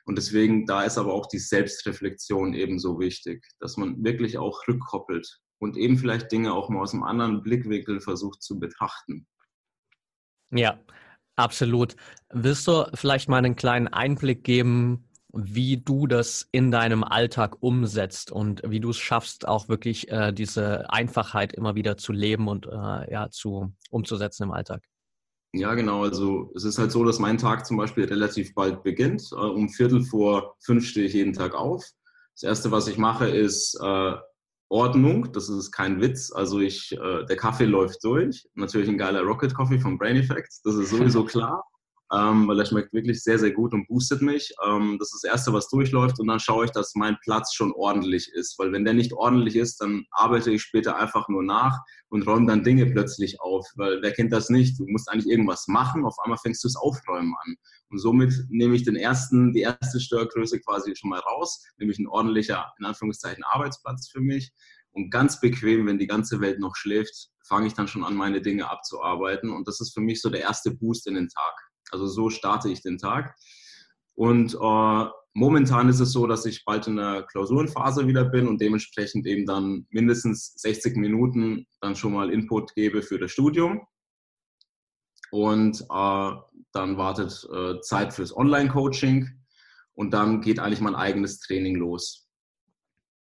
Und 0.05 0.17
deswegen, 0.17 0.65
da 0.65 0.83
ist 0.83 0.97
aber 0.97 1.13
auch 1.13 1.27
die 1.27 1.39
Selbstreflexion 1.39 2.53
ebenso 2.53 2.99
wichtig, 2.99 3.45
dass 3.59 3.77
man 3.77 4.03
wirklich 4.03 4.37
auch 4.37 4.67
rückkoppelt 4.67 5.39
und 5.59 5.77
eben 5.77 5.97
vielleicht 5.97 6.31
Dinge 6.31 6.53
auch 6.53 6.69
mal 6.69 6.81
aus 6.81 6.93
einem 6.93 7.03
anderen 7.03 7.41
Blickwinkel 7.41 8.01
versucht 8.01 8.43
zu 8.43 8.59
betrachten. 8.59 9.27
Ja, 10.51 10.79
absolut. 11.35 11.95
Willst 12.31 12.67
du 12.67 12.85
vielleicht 12.93 13.29
mal 13.29 13.37
einen 13.37 13.55
kleinen 13.55 13.87
Einblick 13.87 14.43
geben, 14.43 15.04
wie 15.35 15.77
du 15.77 16.07
das 16.07 16.47
in 16.51 16.71
deinem 16.71 17.03
Alltag 17.03 17.57
umsetzt 17.61 18.31
und 18.31 18.61
wie 18.65 18.79
du 18.79 18.91
es 18.91 18.97
schaffst, 18.97 19.47
auch 19.47 19.67
wirklich 19.67 20.09
äh, 20.09 20.31
diese 20.31 20.89
Einfachheit 20.89 21.53
immer 21.53 21.75
wieder 21.75 21.97
zu 21.97 22.13
leben 22.13 22.47
und 22.47 22.67
äh, 22.67 23.11
ja, 23.11 23.29
zu, 23.29 23.73
umzusetzen 23.89 24.43
im 24.43 24.51
Alltag. 24.51 24.83
Ja, 25.53 25.73
genau. 25.73 26.03
Also 26.03 26.51
es 26.55 26.63
ist 26.63 26.77
halt 26.77 26.91
so, 26.91 27.03
dass 27.03 27.19
mein 27.19 27.37
Tag 27.37 27.65
zum 27.65 27.77
Beispiel 27.77 28.05
relativ 28.05 28.53
bald 28.55 28.83
beginnt. 28.83 29.29
Äh, 29.31 29.35
um 29.35 29.69
Viertel 29.69 30.03
vor 30.03 30.55
fünf 30.59 30.85
stehe 30.85 31.07
ich 31.07 31.13
jeden 31.13 31.33
Tag 31.33 31.53
auf. 31.53 31.83
Das 32.35 32.43
Erste, 32.43 32.71
was 32.71 32.87
ich 32.87 32.97
mache, 32.97 33.27
ist 33.29 33.77
äh, 33.81 34.13
Ordnung. 34.69 35.31
Das 35.33 35.49
ist 35.49 35.71
kein 35.71 36.01
Witz. 36.01 36.31
Also 36.31 36.59
ich, 36.59 36.91
äh, 36.93 37.25
der 37.25 37.37
Kaffee 37.37 37.65
läuft 37.65 38.03
durch. 38.03 38.47
Natürlich 38.53 38.89
ein 38.89 38.97
geiler 38.97 39.21
Rocket 39.21 39.53
Coffee 39.53 39.79
von 39.79 39.97
Brain 39.97 40.17
Effect. 40.17 40.59
Das 40.63 40.75
ist 40.75 40.89
sowieso 40.89 41.23
klar 41.25 41.63
ähm, 42.15 42.47
weil 42.47 42.59
er 42.59 42.65
schmeckt 42.65 42.93
wirklich 42.93 43.23
sehr, 43.23 43.39
sehr 43.39 43.51
gut 43.51 43.73
und 43.73 43.87
boostet 43.87 44.21
mich. 44.21 44.53
Ähm, 44.65 44.97
das 44.99 45.13
ist 45.13 45.23
das 45.23 45.31
Erste, 45.31 45.53
was 45.53 45.67
durchläuft 45.69 46.19
und 46.19 46.27
dann 46.27 46.39
schaue 46.39 46.65
ich, 46.65 46.71
dass 46.71 46.95
mein 46.95 47.17
Platz 47.21 47.53
schon 47.53 47.73
ordentlich 47.73 48.31
ist, 48.33 48.57
weil 48.57 48.71
wenn 48.71 48.85
der 48.85 48.93
nicht 48.93 49.13
ordentlich 49.13 49.55
ist, 49.55 49.81
dann 49.81 50.05
arbeite 50.11 50.51
ich 50.51 50.61
später 50.61 50.97
einfach 50.97 51.27
nur 51.27 51.43
nach 51.43 51.79
und 52.09 52.25
räume 52.25 52.47
dann 52.47 52.63
Dinge 52.63 52.85
plötzlich 52.85 53.41
auf, 53.41 53.67
weil 53.75 54.01
wer 54.01 54.13
kennt 54.13 54.31
das 54.31 54.49
nicht? 54.49 54.79
Du 54.79 54.85
musst 54.87 55.09
eigentlich 55.09 55.27
irgendwas 55.27 55.67
machen, 55.67 56.05
auf 56.05 56.15
einmal 56.23 56.37
fängst 56.37 56.63
du 56.63 56.67
das 56.67 56.75
Aufräumen 56.75 57.33
an. 57.43 57.55
Und 57.89 57.99
somit 57.99 58.33
nehme 58.49 58.75
ich 58.75 58.83
den 58.83 58.95
ersten, 58.95 59.53
die 59.53 59.61
erste 59.61 59.99
Störgröße 59.99 60.59
quasi 60.61 60.95
schon 60.95 61.09
mal 61.09 61.19
raus, 61.19 61.63
nämlich 61.77 61.99
ein 61.99 62.07
ordentlicher, 62.07 62.73
in 62.79 62.85
Anführungszeichen, 62.85 63.43
Arbeitsplatz 63.43 64.09
für 64.09 64.21
mich. 64.21 64.51
Und 64.91 65.09
ganz 65.09 65.41
bequem, 65.41 65.87
wenn 65.87 65.99
die 65.99 66.07
ganze 66.07 66.39
Welt 66.39 66.59
noch 66.59 66.77
schläft, 66.77 67.29
fange 67.45 67.67
ich 67.67 67.73
dann 67.73 67.89
schon 67.89 68.05
an, 68.05 68.15
meine 68.15 68.41
Dinge 68.41 68.69
abzuarbeiten. 68.69 69.49
Und 69.51 69.67
das 69.67 69.81
ist 69.81 69.93
für 69.93 69.99
mich 69.99 70.21
so 70.21 70.29
der 70.29 70.41
erste 70.41 70.71
Boost 70.71 71.07
in 71.07 71.15
den 71.15 71.27
Tag. 71.27 71.53
Also 71.91 72.07
so 72.07 72.29
starte 72.29 72.69
ich 72.69 72.81
den 72.81 72.97
Tag. 72.97 73.35
Und 74.15 74.55
äh, 74.55 75.05
momentan 75.33 75.89
ist 75.89 75.99
es 75.99 76.11
so, 76.11 76.25
dass 76.25 76.45
ich 76.45 76.65
bald 76.65 76.87
in 76.87 76.95
der 76.95 77.23
Klausurenphase 77.23 78.07
wieder 78.07 78.25
bin 78.25 78.47
und 78.47 78.61
dementsprechend 78.61 79.27
eben 79.27 79.45
dann 79.45 79.85
mindestens 79.89 80.53
60 80.55 80.95
Minuten 80.95 81.67
dann 81.81 81.95
schon 81.95 82.13
mal 82.13 82.31
Input 82.31 82.73
gebe 82.73 83.01
für 83.01 83.19
das 83.19 83.31
Studium. 83.31 83.81
Und 85.31 85.81
äh, 85.81 86.31
dann 86.71 86.97
wartet 86.97 87.47
äh, 87.53 87.81
Zeit 87.81 88.13
fürs 88.13 88.35
Online-Coaching 88.35 89.29
und 89.93 90.13
dann 90.13 90.41
geht 90.41 90.59
eigentlich 90.59 90.81
mein 90.81 90.95
eigenes 90.95 91.39
Training 91.39 91.75
los. 91.75 92.29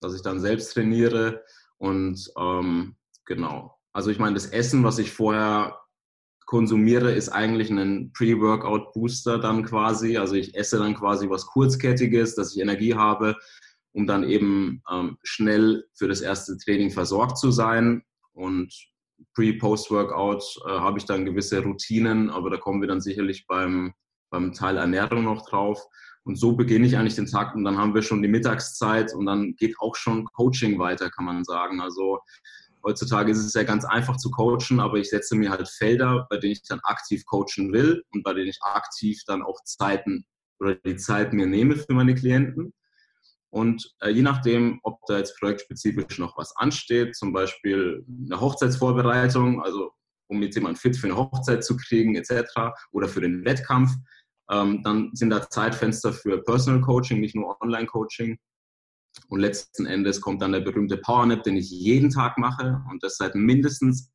Dass 0.01 0.15
ich 0.15 0.23
dann 0.23 0.41
selbst 0.41 0.75
trainiere 0.75 1.43
und 1.79 2.31
ähm, 2.39 2.97
genau. 3.25 3.79
Also 3.93 4.11
ich 4.11 4.19
meine, 4.19 4.35
das 4.35 4.47
Essen, 4.47 4.85
was 4.85 4.99
ich 4.99 5.11
vorher 5.11 5.81
konsumiere, 6.47 7.13
ist 7.13 7.29
eigentlich 7.29 7.71
ein 7.71 8.13
Pre-Workout-Booster 8.13 9.39
dann 9.39 9.65
quasi. 9.65 10.17
Also 10.17 10.35
ich 10.37 10.55
esse 10.55 10.79
dann 10.79 10.95
quasi 10.95 11.29
was 11.29 11.47
Kurzkettiges, 11.47 12.35
dass 12.35 12.55
ich 12.55 12.63
Energie 12.63 12.95
habe, 12.95 13.37
um 13.93 14.07
dann 14.07 14.25
eben 14.25 14.83
ähm, 14.91 15.19
schnell 15.23 15.85
für 15.95 16.09
das 16.09 16.21
erste 16.21 16.57
Training 16.57 16.91
versorgt 16.91 17.39
zu 17.39 17.51
sein. 17.51 18.03
Und 18.33 18.73
Pre-Post-Workout 19.35 20.43
äh, 20.67 20.71
habe 20.71 20.99
ich 20.99 21.05
dann 21.05 21.25
gewisse 21.25 21.63
Routinen, 21.63 22.31
aber 22.31 22.51
da 22.51 22.57
kommen 22.57 22.81
wir 22.81 22.89
dann 22.89 23.01
sicherlich 23.01 23.47
beim, 23.47 23.93
beim 24.31 24.53
Teil 24.53 24.77
Ernährung 24.77 25.25
noch 25.25 25.49
drauf. 25.49 25.83
Und 26.25 26.37
so 26.37 26.57
beginne 26.57 26.87
ich 26.87 26.97
eigentlich 26.97 27.15
den 27.15 27.27
Tag 27.27 27.55
und 27.55 27.65
dann 27.65 27.79
haben 27.79 27.95
wir 27.95 28.03
schon 28.03 28.21
die 28.21 28.29
Mittagszeit 28.29 29.15
und 29.15 29.27
dann 29.27 29.55
geht 29.57 29.77
auch 29.79 29.95
schon 29.95 30.25
Coaching 30.27 30.79
weiter, 30.79 31.09
kann 31.09 31.25
man 31.25 31.45
sagen. 31.45 31.81
Also 31.81 32.19
Heutzutage 32.87 33.33
ist 33.33 33.45
es 33.45 33.55
ja 33.55 33.65
ganz 33.65 33.85
einfach 33.85 34.17
zu 34.17 34.31
coachen, 34.31 34.79
aber 34.79 34.99
ich 34.99 35.11
setze 35.11 35.35
mir 35.35 35.51
halt 35.51 35.69
Felder, 35.69 36.27
bei 36.31 36.37
denen 36.37 36.53
ich 36.53 36.63
dann 36.63 36.79
aktiv 36.85 37.25
coachen 37.27 37.73
will 37.73 38.05
und 38.13 38.23
bei 38.23 38.33
denen 38.33 38.47
ich 38.47 38.59
aktiv 38.63 39.21
dann 39.27 39.43
auch 39.43 39.59
Zeiten 39.65 40.25
oder 40.61 40.77
die 40.77 40.97
Zeit 40.97 41.33
mir 41.33 41.47
nehme 41.47 41.77
für 41.77 41.95
meine 41.95 42.15
Klienten. 42.15 42.73
Und 43.51 43.93
äh, 44.01 44.11
je 44.11 44.23
nachdem, 44.23 44.79
ob 44.85 45.01
da 45.09 45.19
jetzt 45.19 45.37
projektspezifisch 45.39 46.19
noch 46.19 46.39
was 46.39 46.55
ansteht, 46.57 47.17
zum 47.17 47.33
Beispiel 47.33 48.05
eine 48.27 48.41
Hochzeitsvorbereitung, 48.41 49.63
also 49.63 49.91
um 50.29 50.43
jetzt 50.43 50.55
jemanden 50.55 50.79
fit 50.79 50.97
für 50.97 51.09
eine 51.09 51.17
Hochzeit 51.17 51.65
zu 51.65 51.77
kriegen, 51.77 52.15
etc., 52.15 52.43
oder 52.93 53.09
für 53.09 53.21
den 53.21 53.45
Wettkampf, 53.45 53.93
ähm, 54.51 54.83
dann 54.85 55.11
sind 55.15 55.31
da 55.31 55.49
Zeitfenster 55.49 56.13
für 56.13 56.43
Personal 56.43 56.83
Coaching, 56.83 57.21
nicht 57.21 57.35
nur 57.35 57.61
Online-Coaching. 57.61 58.39
Und 59.29 59.41
letzten 59.41 59.87
Endes 59.87 60.21
kommt 60.21 60.43
dann 60.43 60.53
der 60.53 60.61
berühmte 60.61 60.97
Powernap, 60.97 61.43
den 61.43 61.57
ich 61.57 61.71
jeden 61.71 62.11
Tag 62.11 62.39
mache. 62.39 62.83
Und 62.91 63.03
das 63.03 63.17
seit 63.17 63.35
mindestens 63.35 64.11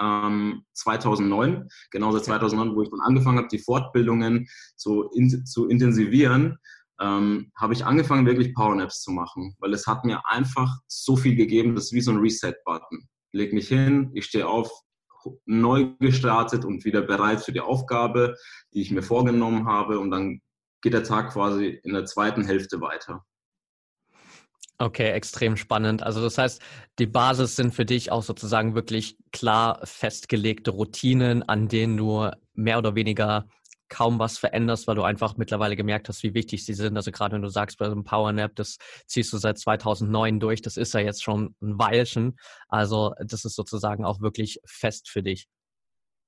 ähm, 0.00 0.64
2009, 0.72 1.68
genau 1.90 2.12
seit 2.12 2.24
2009, 2.24 2.76
wo 2.76 2.82
ich 2.82 2.90
dann 2.90 3.00
angefangen 3.00 3.38
habe, 3.38 3.48
die 3.48 3.58
Fortbildungen 3.58 4.46
so 4.76 5.10
in, 5.10 5.46
zu 5.46 5.68
intensivieren, 5.68 6.58
ähm, 7.00 7.50
habe 7.56 7.74
ich 7.74 7.84
angefangen, 7.84 8.26
wirklich 8.26 8.54
Powernaps 8.54 9.02
zu 9.02 9.10
machen, 9.10 9.56
weil 9.58 9.72
es 9.72 9.86
hat 9.86 10.04
mir 10.04 10.22
einfach 10.28 10.78
so 10.86 11.16
viel 11.16 11.34
gegeben, 11.34 11.74
das 11.74 11.86
ist 11.86 11.92
wie 11.92 12.00
so 12.00 12.12
ein 12.12 12.18
Reset-Button. 12.18 13.08
Leg 13.32 13.52
mich 13.52 13.68
hin, 13.68 14.10
ich 14.14 14.26
stehe 14.26 14.46
auf, 14.46 14.70
neu 15.46 15.94
gestartet 16.00 16.64
und 16.64 16.84
wieder 16.84 17.02
bereit 17.02 17.40
für 17.40 17.52
die 17.52 17.60
Aufgabe, 17.60 18.36
die 18.72 18.82
ich 18.82 18.90
mir 18.90 19.02
vorgenommen 19.02 19.66
habe. 19.66 19.98
Und 19.98 20.10
dann 20.10 20.40
geht 20.82 20.92
der 20.92 21.04
Tag 21.04 21.32
quasi 21.32 21.80
in 21.82 21.94
der 21.94 22.04
zweiten 22.04 22.44
Hälfte 22.44 22.80
weiter. 22.80 23.24
Okay, 24.78 25.10
extrem 25.12 25.56
spannend. 25.56 26.02
Also 26.02 26.20
das 26.20 26.36
heißt, 26.36 26.60
die 26.98 27.06
Basis 27.06 27.54
sind 27.54 27.72
für 27.72 27.84
dich 27.84 28.10
auch 28.10 28.22
sozusagen 28.22 28.74
wirklich 28.74 29.16
klar 29.30 29.80
festgelegte 29.84 30.72
Routinen, 30.72 31.42
an 31.44 31.68
denen 31.68 31.96
du 31.96 32.28
mehr 32.54 32.78
oder 32.78 32.96
weniger 32.96 33.46
kaum 33.88 34.18
was 34.18 34.38
veränderst, 34.38 34.88
weil 34.88 34.96
du 34.96 35.02
einfach 35.02 35.36
mittlerweile 35.36 35.76
gemerkt 35.76 36.08
hast, 36.08 36.24
wie 36.24 36.34
wichtig 36.34 36.64
sie 36.64 36.74
sind. 36.74 36.96
Also 36.96 37.12
gerade 37.12 37.36
wenn 37.36 37.42
du 37.42 37.48
sagst, 37.48 37.78
bei 37.78 37.86
so 37.86 37.92
einem 37.92 38.02
Powernap, 38.02 38.56
das 38.56 38.78
ziehst 39.06 39.32
du 39.32 39.38
seit 39.38 39.58
2009 39.58 40.40
durch, 40.40 40.62
das 40.62 40.76
ist 40.76 40.94
ja 40.94 41.00
jetzt 41.00 41.22
schon 41.22 41.54
ein 41.62 41.78
Weilchen. 41.78 42.36
Also 42.68 43.14
das 43.24 43.44
ist 43.44 43.54
sozusagen 43.54 44.04
auch 44.04 44.20
wirklich 44.20 44.58
fest 44.64 45.08
für 45.08 45.22
dich. 45.22 45.46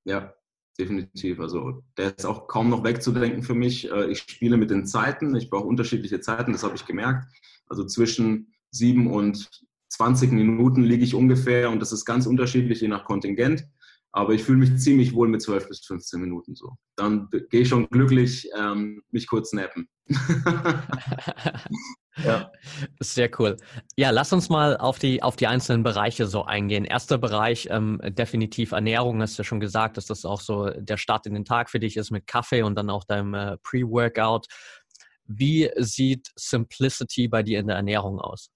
Ja, 0.05 0.35
definitiv. 0.79 1.41
Also 1.41 1.83
der 1.97 2.17
ist 2.17 2.27
auch 2.27 2.47
kaum 2.47 2.71
noch 2.71 2.85
wegzudenken 2.85 3.43
für 3.43 3.55
mich. 3.55 3.91
Äh, 3.91 4.11
ich 4.13 4.21
spiele 4.21 4.57
mit 4.57 4.71
den 4.71 4.87
Zeiten. 4.87 5.35
Ich 5.35 5.51
brauche 5.51 5.67
unterschiedliche 5.67 6.21
Zeiten, 6.21 6.53
das 6.53 6.63
habe 6.63 6.77
ich 6.77 6.87
gemerkt. 6.87 7.27
Also 7.67 7.85
zwischen 7.85 8.55
sieben 8.71 9.11
und 9.11 9.49
20 9.91 10.33
Minuten 10.33 10.83
liege 10.83 11.05
ich 11.05 11.15
ungefähr 11.15 11.71
und 11.71 11.81
das 11.81 11.93
ist 11.93 12.05
ganz 12.05 12.27
unterschiedlich 12.27 12.81
je 12.81 12.89
nach 12.89 13.05
Kontingent. 13.05 13.67
Aber 14.13 14.33
ich 14.33 14.43
fühle 14.45 14.59
mich 14.59 14.79
ziemlich 14.79 15.13
wohl 15.13 15.29
mit 15.29 15.43
12 15.43 15.69
bis 15.69 15.85
15 15.85 16.19
Minuten 16.19 16.55
so. 16.55 16.73
Dann 16.97 17.29
gehe 17.51 17.61
ich 17.61 17.69
schon 17.69 17.87
glücklich 17.91 18.49
ähm, 18.59 19.03
mich 19.11 19.27
kurz 19.27 19.53
nappen. 19.53 19.91
ja. 22.25 22.51
Sehr 23.01 23.29
cool. 23.39 23.59
Ja, 23.97 24.09
lass 24.11 24.33
uns 24.33 24.49
mal 24.49 24.79
auf 24.79 24.99
die, 24.99 25.23
auf 25.23 25.37
die 25.37 25.47
einzelnen 25.47 25.83
Bereiche 25.83 26.27
so 26.27 26.47
eingehen. 26.47 26.87
Erster 26.87 27.19
Bereich, 27.19 27.69
ähm, 27.71 28.01
definitiv 28.03 28.73
Ernährung. 28.73 29.21
Hast 29.21 29.37
du 29.37 29.43
ja 29.43 29.45
schon 29.45 29.61
gesagt, 29.61 29.99
dass 29.99 30.07
das 30.07 30.25
auch 30.25 30.41
so 30.41 30.71
der 30.71 30.97
Start 30.97 31.27
in 31.27 31.35
den 31.35 31.45
Tag 31.45 31.69
für 31.69 31.79
dich 31.79 31.99
ist 31.99 32.11
mit 32.11 32.27
Kaffee 32.27 32.63
und 32.63 32.75
dann 32.75 32.89
auch 32.89 33.05
deinem 33.05 33.35
äh, 33.35 33.59
Pre-Workout. 33.59 34.47
Wie 35.29 35.71
sieht 35.77 36.31
Simplicity 36.37 37.29
bei 37.29 37.43
dir 37.43 37.61
in 37.61 37.67
der 37.67 37.77
Ernährung 37.77 38.21
aus? 38.21 38.51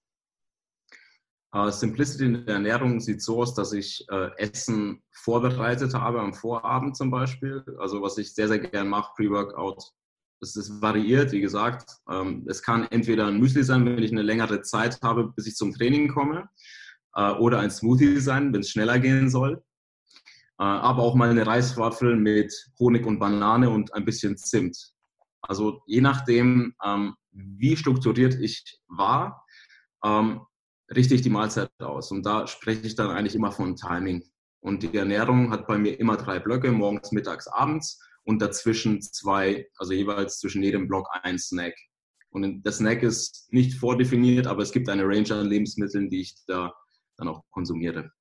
Uh, 1.53 1.69
Simplicity 1.69 2.25
in 2.25 2.45
der 2.45 2.55
Ernährung 2.55 3.01
sieht 3.01 3.21
so 3.21 3.41
aus, 3.41 3.53
dass 3.53 3.73
ich 3.73 4.05
äh, 4.09 4.29
Essen 4.37 5.03
vorbereitet 5.11 5.93
habe 5.93 6.21
am 6.21 6.33
Vorabend 6.33 6.95
zum 6.95 7.11
Beispiel. 7.11 7.65
Also 7.77 8.01
was 8.01 8.17
ich 8.17 8.33
sehr, 8.33 8.47
sehr 8.47 8.59
gern 8.59 8.87
mache, 8.87 9.11
Pre-Workout. 9.17 9.83
Es 10.39 10.55
ist 10.55 10.81
variiert, 10.81 11.33
wie 11.33 11.41
gesagt. 11.41 11.91
Ähm, 12.09 12.45
es 12.47 12.63
kann 12.63 12.87
entweder 12.89 13.27
ein 13.27 13.37
Müsli 13.37 13.63
sein, 13.63 13.85
wenn 13.85 14.01
ich 14.01 14.11
eine 14.11 14.21
längere 14.21 14.61
Zeit 14.61 15.01
habe, 15.01 15.33
bis 15.33 15.45
ich 15.45 15.55
zum 15.55 15.73
Training 15.73 16.07
komme, 16.07 16.49
äh, 17.15 17.31
oder 17.33 17.59
ein 17.59 17.69
Smoothie 17.69 18.19
sein, 18.19 18.53
wenn 18.53 18.61
es 18.61 18.69
schneller 18.69 18.99
gehen 18.99 19.29
soll. 19.29 19.61
Äh, 20.57 20.63
aber 20.63 21.03
auch 21.03 21.15
mal 21.15 21.29
eine 21.29 21.45
Reiswaffel 21.45 22.15
mit 22.15 22.53
Honig 22.79 23.05
und 23.05 23.19
Banane 23.19 23.69
und 23.69 23.93
ein 23.93 24.05
bisschen 24.05 24.37
Zimt. 24.37 24.93
Also 25.41 25.81
je 25.85 26.01
nachdem, 26.01 26.75
ähm, 26.83 27.15
wie 27.31 27.75
strukturiert 27.75 28.35
ich 28.35 28.79
war, 28.87 29.45
ähm, 30.03 30.41
richte 30.95 31.15
ich 31.15 31.21
die 31.21 31.29
Mahlzeit 31.29 31.71
aus. 31.79 32.11
Und 32.11 32.25
da 32.25 32.47
spreche 32.47 32.85
ich 32.85 32.95
dann 32.95 33.09
eigentlich 33.09 33.35
immer 33.35 33.51
von 33.51 33.75
Timing. 33.75 34.23
Und 34.59 34.83
die 34.83 34.95
Ernährung 34.95 35.51
hat 35.51 35.67
bei 35.67 35.77
mir 35.77 35.99
immer 35.99 36.17
drei 36.17 36.39
Blöcke, 36.39 36.71
morgens, 36.71 37.11
mittags, 37.11 37.47
abends 37.47 37.99
und 38.23 38.41
dazwischen 38.41 39.01
zwei, 39.01 39.67
also 39.77 39.93
jeweils 39.93 40.39
zwischen 40.39 40.61
jedem 40.61 40.87
Block 40.87 41.07
ein 41.23 41.39
Snack. 41.39 41.73
Und 42.29 42.63
der 42.63 42.71
Snack 42.71 43.03
ist 43.03 43.51
nicht 43.51 43.77
vordefiniert, 43.77 44.47
aber 44.47 44.61
es 44.61 44.71
gibt 44.71 44.87
eine 44.87 45.03
Range 45.03 45.31
an 45.31 45.47
Lebensmitteln, 45.47 46.09
die 46.09 46.21
ich 46.21 46.35
da 46.45 46.73
dann 47.17 47.27
auch 47.27 47.43
konsumiere. 47.51 48.11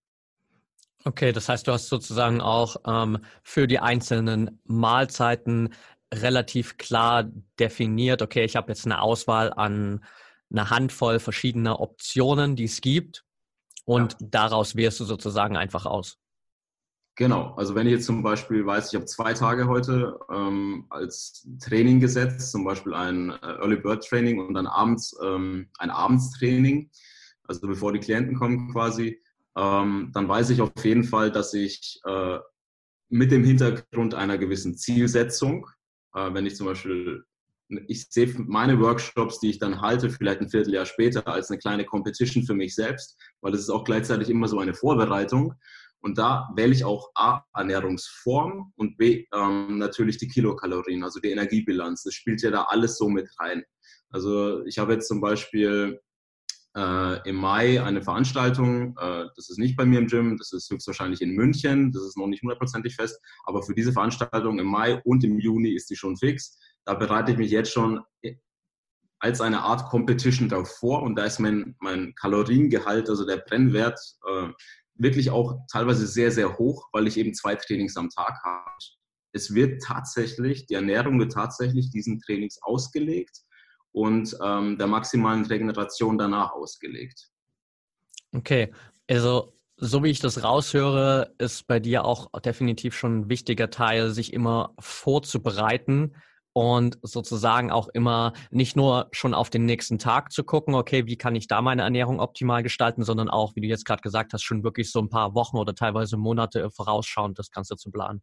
Okay, 1.05 1.33
das 1.33 1.49
heißt, 1.49 1.67
du 1.67 1.73
hast 1.73 1.89
sozusagen 1.89 2.41
auch 2.41 2.77
ähm, 2.87 3.19
für 3.43 3.67
die 3.67 3.79
einzelnen 3.79 4.61
Mahlzeiten 4.65 5.71
relativ 6.13 6.77
klar 6.77 7.25
definiert, 7.59 8.23
okay, 8.23 8.45
ich 8.45 8.57
habe 8.57 8.73
jetzt 8.73 8.85
eine 8.85 9.01
Auswahl 9.01 9.53
an 9.53 10.05
einer 10.51 10.71
Handvoll 10.71 11.21
verschiedener 11.21 11.81
Optionen, 11.81 12.57
die 12.57 12.65
es 12.65 12.81
gibt 12.81 13.25
und 13.85 14.13
ja. 14.21 14.29
daraus 14.31 14.77
wählst 14.77 15.01
du 15.01 15.05
sozusagen 15.05 15.57
einfach 15.57 15.87
aus. 15.87 16.19
Genau, 17.17 17.55
also 17.57 17.75
wenn 17.75 17.87
ich 17.87 17.93
jetzt 17.93 18.07
zum 18.07 18.23
Beispiel 18.23 18.65
weiß, 18.65 18.89
ich 18.89 18.95
habe 18.95 19.05
zwei 19.05 19.35
Tage 19.35 19.69
heute 19.69 20.19
ähm, 20.31 20.87
als 20.89 21.47
Training 21.63 22.01
gesetzt, 22.01 22.51
zum 22.51 22.65
Beispiel 22.65 22.95
ein 22.95 23.31
äh, 23.31 23.59
Early 23.61 23.77
Bird 23.77 24.07
Training 24.07 24.39
und 24.41 24.55
dann 24.55 24.67
abends 24.67 25.15
ähm, 25.23 25.69
ein 25.79 25.91
Abendstraining, 25.91 26.91
also 27.45 27.67
bevor 27.67 27.93
die 27.93 27.99
Klienten 27.99 28.37
kommen 28.37 28.73
quasi, 28.73 29.21
ähm, 29.57 30.11
dann 30.15 30.29
weiß 30.29 30.51
ich 30.51 30.63
auf 30.63 30.73
jeden 30.83 31.05
Fall, 31.05 31.31
dass 31.31 31.53
ich 31.53 32.01
äh, 32.07 32.39
mit 33.11 33.33
dem 33.33 33.45
Hintergrund 33.45 34.15
einer 34.15 34.39
gewissen 34.39 34.77
Zielsetzung, 34.77 35.67
äh, 36.15 36.33
wenn 36.33 36.47
ich 36.47 36.57
zum 36.57 36.67
Beispiel, 36.67 37.25
ich 37.87 38.09
sehe 38.11 38.35
meine 38.39 38.81
Workshops, 38.81 39.39
die 39.41 39.51
ich 39.51 39.59
dann 39.59 39.81
halte, 39.81 40.11
vielleicht 40.11 40.41
ein 40.41 40.51
Vierteljahr 40.51 40.87
später, 40.87 41.27
als 41.27 41.51
eine 41.51 41.59
kleine 41.59 41.85
Competition 41.85 42.45
für 42.45 42.55
mich 42.55 42.75
selbst, 42.75 43.17
weil 43.41 43.55
es 43.55 43.61
ist 43.61 43.71
auch 43.71 43.85
gleichzeitig 43.85 44.29
immer 44.29 44.49
so 44.49 44.59
eine 44.59 44.75
Vorbereitung. 44.75 45.55
Und 46.03 46.17
da 46.17 46.49
wähle 46.57 46.73
ich 46.73 46.85
auch 46.85 47.11
A, 47.15 47.43
Ernährungsform 47.55 48.73
und 48.77 48.97
B, 48.97 49.27
ähm, 49.35 49.79
natürlich 49.79 50.17
die 50.17 50.29
Kilokalorien, 50.29 51.05
also 51.05 51.21
die 51.21 51.31
Energiebilanz. 51.31 52.03
Das 52.05 52.15
spielt 52.15 52.43
ja 52.43 52.51
da 52.51 52.65
alles 52.65 52.97
so 52.97 53.09
mit 53.09 53.29
rein. 53.39 53.63
Also 54.09 54.65
ich 54.65 54.79
habe 54.79 54.95
jetzt 54.95 55.09
zum 55.09 55.21
Beispiel 55.21 56.01
äh, 56.77 57.29
im 57.29 57.37
Mai 57.37 57.83
eine 57.83 58.03
Veranstaltung, 58.03 58.97
äh, 58.99 59.27
das 59.35 59.51
ist 59.51 59.59
nicht 59.59 59.77
bei 59.77 59.85
mir 59.85 59.99
im 59.99 60.07
Gym, 60.07 60.37
das 60.39 60.53
ist 60.53 60.71
höchstwahrscheinlich 60.71 61.21
in 61.21 61.33
München, 61.33 61.93
das 61.93 62.03
ist 62.05 62.17
noch 62.17 62.29
nicht 62.29 62.43
hundertprozentig 62.43 62.95
fest, 62.95 63.21
aber 63.45 63.63
für 63.63 63.75
diese 63.75 63.93
Veranstaltung 63.93 64.59
im 64.59 64.67
Mai 64.67 65.01
und 65.05 65.25
im 65.25 65.39
Juni 65.39 65.71
ist 65.71 65.91
die 65.91 65.97
schon 65.97 66.17
fix. 66.17 66.59
Da 66.85 66.95
bereite 66.95 67.33
ich 67.33 67.39
mich 67.39 67.51
jetzt 67.51 67.73
schon 67.73 68.01
als 69.19 69.41
eine 69.41 69.61
Art 69.61 69.91
Competition 69.91 70.49
davor 70.49 71.03
und 71.03 71.17
da 71.17 71.25
ist 71.25 71.41
mein, 71.41 71.77
mein 71.81 72.15
Kaloriengehalt, 72.15 73.09
also 73.09 73.27
der 73.27 73.39
Brennwert, 73.39 73.99
äh, 74.27 74.49
wirklich 74.95 75.31
auch 75.31 75.59
teilweise 75.71 76.07
sehr, 76.07 76.31
sehr 76.31 76.59
hoch, 76.59 76.89
weil 76.93 77.07
ich 77.07 77.17
eben 77.17 77.35
zwei 77.35 77.55
Trainings 77.55 77.97
am 77.97 78.11
Tag 78.11 78.39
habe. 78.45 78.71
Es 79.33 79.55
wird 79.55 79.83
tatsächlich, 79.83 80.67
die 80.67 80.75
Ernährung 80.75 81.19
wird 81.19 81.33
tatsächlich 81.33 81.91
diesen 81.91 82.21
Trainings 82.21 82.59
ausgelegt 82.63 83.43
und 83.93 84.37
ähm, 84.43 84.79
der 84.79 84.87
maximalen 84.87 85.45
Regeneration 85.45 86.19
danach 86.19 86.53
ausgelegt. 86.53 87.29
Okay, 88.33 88.73
also 89.09 89.55
so 89.77 90.05
wie 90.05 90.11
ich 90.11 90.21
das 90.21 90.45
raushöre, 90.45 91.35
ist 91.39 91.67
bei 91.67 91.81
dir 91.81 92.05
auch 92.05 92.31
definitiv 92.41 92.95
schon 92.95 93.21
ein 93.21 93.29
wichtiger 93.31 93.71
Teil, 93.71 94.11
sich 94.11 94.33
immer 94.33 94.75
vorzubereiten 94.79 96.15
und 96.53 96.99
sozusagen 97.03 97.71
auch 97.71 97.89
immer 97.89 98.33
nicht 98.51 98.77
nur 98.77 99.09
schon 99.13 99.35
auf 99.35 99.51
den 99.51 99.65
nächsten 99.65 99.99
Tag 99.99 100.33
zu 100.33 100.45
gucken, 100.45 100.75
okay, 100.75 101.07
wie 101.07 101.17
kann 101.17 101.35
ich 101.35 101.47
da 101.47 101.63
meine 101.63 101.83
Ernährung 101.83 102.21
optimal 102.21 102.63
gestalten, 102.63 103.05
sondern 103.05 103.31
auch, 103.31 103.55
wie 103.57 103.61
du 103.61 103.69
jetzt 103.69 103.85
gerade 103.85 104.03
gesagt 104.03 104.33
hast, 104.33 104.43
schon 104.43 104.65
wirklich 104.65 104.91
so 104.91 105.01
ein 105.01 105.09
paar 105.09 105.35
Wochen 105.35 105.57
oder 105.57 105.75
teilweise 105.75 106.17
Monate 106.17 106.71
vorausschauend 106.71 107.39
das 107.39 107.51
Ganze 107.51 107.77
zu 107.77 107.91
planen. 107.91 108.23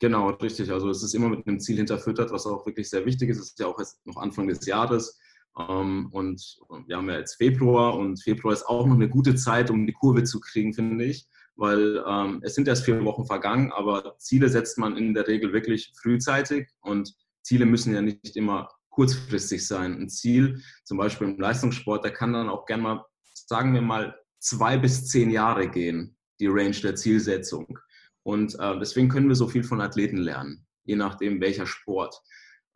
Genau, 0.00 0.30
richtig. 0.30 0.70
Also 0.72 0.88
es 0.88 1.02
ist 1.02 1.14
immer 1.14 1.28
mit 1.28 1.46
einem 1.46 1.60
Ziel 1.60 1.76
hinterfüttert, 1.76 2.32
was 2.32 2.46
auch 2.46 2.64
wirklich 2.64 2.88
sehr 2.88 3.04
wichtig 3.04 3.28
ist. 3.28 3.38
Es 3.38 3.48
ist 3.50 3.58
ja 3.58 3.66
auch 3.66 3.78
jetzt 3.78 4.04
noch 4.06 4.16
Anfang 4.16 4.48
des 4.48 4.64
Jahres. 4.64 5.20
Ähm, 5.58 6.08
und 6.12 6.58
wir 6.86 6.96
haben 6.96 7.10
ja 7.10 7.18
jetzt 7.18 7.34
Februar 7.34 7.96
und 7.96 8.22
Februar 8.22 8.54
ist 8.54 8.64
auch 8.64 8.86
noch 8.86 8.94
eine 8.94 9.10
gute 9.10 9.34
Zeit, 9.34 9.70
um 9.70 9.86
die 9.86 9.92
Kurve 9.92 10.24
zu 10.24 10.40
kriegen, 10.40 10.72
finde 10.72 11.04
ich. 11.04 11.28
Weil 11.54 12.02
ähm, 12.08 12.40
es 12.42 12.54
sind 12.54 12.66
erst 12.66 12.86
vier 12.86 13.04
Wochen 13.04 13.26
vergangen, 13.26 13.70
aber 13.72 14.16
Ziele 14.18 14.48
setzt 14.48 14.78
man 14.78 14.96
in 14.96 15.12
der 15.12 15.28
Regel 15.28 15.52
wirklich 15.52 15.92
frühzeitig 16.00 16.68
und 16.80 17.14
Ziele 17.42 17.66
müssen 17.66 17.94
ja 17.94 18.00
nicht 18.00 18.36
immer 18.36 18.70
kurzfristig 18.88 19.66
sein. 19.66 20.00
Ein 20.00 20.08
Ziel, 20.08 20.62
zum 20.84 20.96
Beispiel 20.96 21.28
im 21.28 21.38
Leistungssport, 21.38 22.04
der 22.04 22.12
kann 22.12 22.32
dann 22.32 22.48
auch 22.48 22.64
gerne 22.64 22.82
mal, 22.82 23.04
sagen 23.34 23.74
wir 23.74 23.82
mal, 23.82 24.14
zwei 24.38 24.78
bis 24.78 25.08
zehn 25.08 25.30
Jahre 25.30 25.68
gehen, 25.68 26.16
die 26.38 26.46
Range 26.46 26.76
der 26.82 26.94
Zielsetzung. 26.94 27.78
Und 28.22 28.58
äh, 28.58 28.78
deswegen 28.78 29.08
können 29.08 29.28
wir 29.28 29.36
so 29.36 29.48
viel 29.48 29.64
von 29.64 29.80
Athleten 29.80 30.18
lernen, 30.18 30.66
je 30.84 30.96
nachdem 30.96 31.40
welcher 31.40 31.66
Sport. 31.66 32.14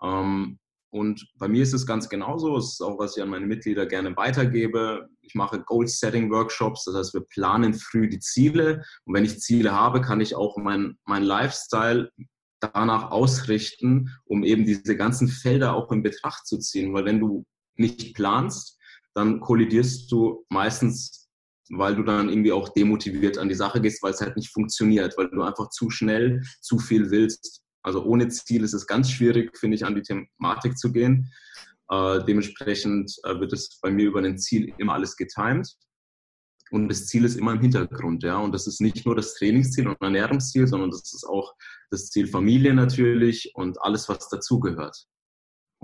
Ähm, 0.02 0.58
und 0.90 1.26
bei 1.38 1.48
mir 1.48 1.64
ist 1.64 1.72
es 1.72 1.86
ganz 1.86 2.08
genauso. 2.08 2.56
Es 2.56 2.74
ist 2.74 2.80
auch, 2.80 3.00
was 3.00 3.16
ich 3.16 3.22
an 3.22 3.28
meine 3.28 3.46
Mitglieder 3.46 3.84
gerne 3.84 4.16
weitergebe. 4.16 5.08
Ich 5.22 5.34
mache 5.34 5.60
Goal-Setting-Workshops, 5.60 6.84
das 6.84 6.94
heißt, 6.94 7.14
wir 7.14 7.24
planen 7.28 7.74
früh 7.74 8.08
die 8.08 8.20
Ziele. 8.20 8.84
Und 9.04 9.14
wenn 9.14 9.24
ich 9.24 9.40
Ziele 9.40 9.72
habe, 9.72 10.00
kann 10.00 10.20
ich 10.20 10.36
auch 10.36 10.56
mein, 10.56 10.96
mein 11.04 11.24
Lifestyle 11.24 12.12
danach 12.60 13.10
ausrichten, 13.10 14.10
um 14.24 14.44
eben 14.44 14.64
diese 14.64 14.96
ganzen 14.96 15.26
Felder 15.26 15.74
auch 15.74 15.90
in 15.90 16.04
Betracht 16.04 16.46
zu 16.46 16.58
ziehen. 16.58 16.94
Weil 16.94 17.06
wenn 17.06 17.18
du 17.18 17.44
nicht 17.74 18.14
planst, 18.14 18.78
dann 19.14 19.40
kollidierst 19.40 20.10
du 20.12 20.44
meistens, 20.48 21.23
weil 21.70 21.96
du 21.96 22.02
dann 22.02 22.28
irgendwie 22.28 22.52
auch 22.52 22.68
demotiviert 22.70 23.38
an 23.38 23.48
die 23.48 23.54
Sache 23.54 23.80
gehst, 23.80 24.02
weil 24.02 24.12
es 24.12 24.20
halt 24.20 24.36
nicht 24.36 24.52
funktioniert, 24.52 25.16
weil 25.16 25.30
du 25.30 25.42
einfach 25.42 25.70
zu 25.70 25.90
schnell 25.90 26.42
zu 26.60 26.78
viel 26.78 27.10
willst. 27.10 27.62
Also 27.82 28.04
ohne 28.04 28.28
Ziel 28.28 28.64
ist 28.64 28.74
es 28.74 28.86
ganz 28.86 29.10
schwierig, 29.10 29.56
finde 29.56 29.76
ich, 29.76 29.84
an 29.84 29.94
die 29.94 30.02
Thematik 30.02 30.78
zu 30.78 30.92
gehen. 30.92 31.30
Äh, 31.90 32.24
dementsprechend 32.24 33.14
äh, 33.24 33.38
wird 33.38 33.52
es 33.52 33.78
bei 33.80 33.90
mir 33.90 34.06
über 34.06 34.20
ein 34.20 34.38
Ziel 34.38 34.72
immer 34.78 34.94
alles 34.94 35.16
getimed. 35.16 35.68
Und 36.70 36.88
das 36.88 37.06
Ziel 37.06 37.24
ist 37.24 37.36
immer 37.36 37.52
im 37.52 37.60
Hintergrund, 37.60 38.22
ja. 38.22 38.38
Und 38.38 38.52
das 38.52 38.66
ist 38.66 38.80
nicht 38.80 39.04
nur 39.04 39.14
das 39.14 39.34
Trainingsziel 39.34 39.86
und 39.86 40.00
Ernährungsziel, 40.00 40.66
sondern 40.66 40.90
das 40.90 41.12
ist 41.12 41.24
auch 41.24 41.54
das 41.90 42.08
Ziel 42.08 42.26
Familie 42.26 42.74
natürlich 42.74 43.52
und 43.54 43.80
alles, 43.82 44.08
was 44.08 44.28
dazugehört. 44.28 45.06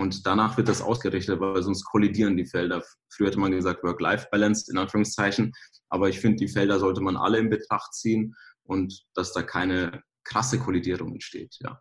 Und 0.01 0.27
danach 0.27 0.57
wird 0.57 0.69
das 0.69 0.81
ausgerichtet, 0.81 1.41
weil 1.41 1.63
sonst 1.63 1.85
kollidieren 1.85 2.37
die 2.37 2.47
Felder. 2.47 2.83
Früher 3.11 3.29
hätte 3.29 3.39
man 3.39 3.53
gesagt 3.53 3.83
Work-Life-Balance 3.85 4.71
in 4.71 4.79
Anführungszeichen. 4.79 5.53
Aber 5.91 6.09
ich 6.09 6.21
finde, 6.21 6.37
die 6.39 6.49
Felder 6.49 6.79
sollte 6.79 7.03
man 7.03 7.17
alle 7.17 7.39
in 7.39 7.51
Betracht 7.51 7.93
ziehen 7.93 8.35
und 8.63 9.05
dass 9.15 9.33
da 9.33 9.43
keine 9.43 10.03
krasse 10.25 10.59
Kollidierung 10.59 11.13
entsteht, 11.13 11.57
ja. 11.61 11.81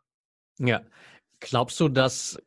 Ja. 0.60 0.82
Glaubst 1.40 1.80
du, 1.80 1.88
dass 1.88 2.38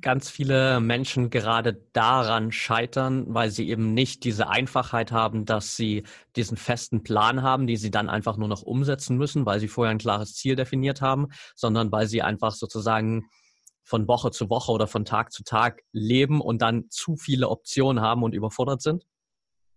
ganz 0.00 0.30
viele 0.30 0.80
Menschen 0.80 1.30
gerade 1.30 1.86
daran 1.92 2.50
scheitern, 2.50 3.24
weil 3.28 3.50
sie 3.50 3.68
eben 3.68 3.94
nicht 3.94 4.24
diese 4.24 4.48
Einfachheit 4.48 5.12
haben, 5.12 5.44
dass 5.44 5.76
sie 5.76 6.04
diesen 6.34 6.56
festen 6.56 7.02
Plan 7.02 7.42
haben, 7.42 7.66
die 7.66 7.76
sie 7.76 7.90
dann 7.90 8.08
einfach 8.08 8.36
nur 8.36 8.48
noch 8.48 8.62
umsetzen 8.62 9.16
müssen, 9.16 9.46
weil 9.46 9.60
sie 9.60 9.68
vorher 9.68 9.92
ein 9.92 9.98
klares 9.98 10.34
Ziel 10.34 10.56
definiert 10.56 11.00
haben, 11.00 11.28
sondern 11.54 11.92
weil 11.92 12.06
sie 12.06 12.22
einfach 12.22 12.52
sozusagen 12.52 13.28
von 13.88 14.06
Woche 14.06 14.30
zu 14.30 14.50
Woche 14.50 14.70
oder 14.70 14.86
von 14.86 15.04
Tag 15.06 15.32
zu 15.32 15.42
Tag 15.42 15.82
leben 15.92 16.40
und 16.42 16.60
dann 16.60 16.90
zu 16.90 17.16
viele 17.16 17.48
Optionen 17.48 18.02
haben 18.02 18.22
und 18.22 18.34
überfordert 18.34 18.82
sind? 18.82 19.06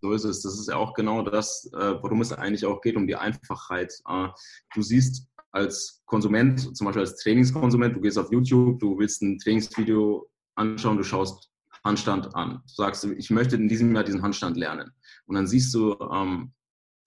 So 0.02 0.12
ist 0.12 0.24
es. 0.24 0.42
Das 0.42 0.58
ist 0.58 0.68
ja 0.68 0.76
auch 0.76 0.94
genau 0.94 1.22
das, 1.22 1.70
äh, 1.72 1.94
worum 2.02 2.20
es 2.20 2.32
eigentlich 2.32 2.66
auch 2.66 2.80
geht, 2.80 2.96
um 2.96 3.06
die 3.06 3.16
Einfachheit. 3.16 3.94
Äh, 4.06 4.28
du 4.74 4.82
siehst 4.82 5.28
als 5.52 6.02
Konsument, 6.06 6.76
zum 6.76 6.84
Beispiel 6.84 7.02
als 7.02 7.16
Trainingskonsument, 7.16 7.96
du 7.96 8.00
gehst 8.00 8.18
auf 8.18 8.30
YouTube, 8.30 8.80
du 8.80 8.98
willst 8.98 9.22
ein 9.22 9.38
Trainingsvideo 9.38 10.28
anschauen, 10.56 10.98
du 10.98 11.04
schaust 11.04 11.50
Handstand 11.84 12.34
an. 12.34 12.62
Du 12.66 12.74
sagst, 12.74 13.04
ich 13.04 13.30
möchte 13.30 13.56
in 13.56 13.68
diesem 13.68 13.94
Jahr 13.94 14.04
diesen 14.04 14.22
Handstand 14.22 14.56
lernen. 14.56 14.92
Und 15.26 15.36
dann 15.36 15.46
siehst 15.46 15.72
du 15.74 15.96
ähm, 16.12 16.52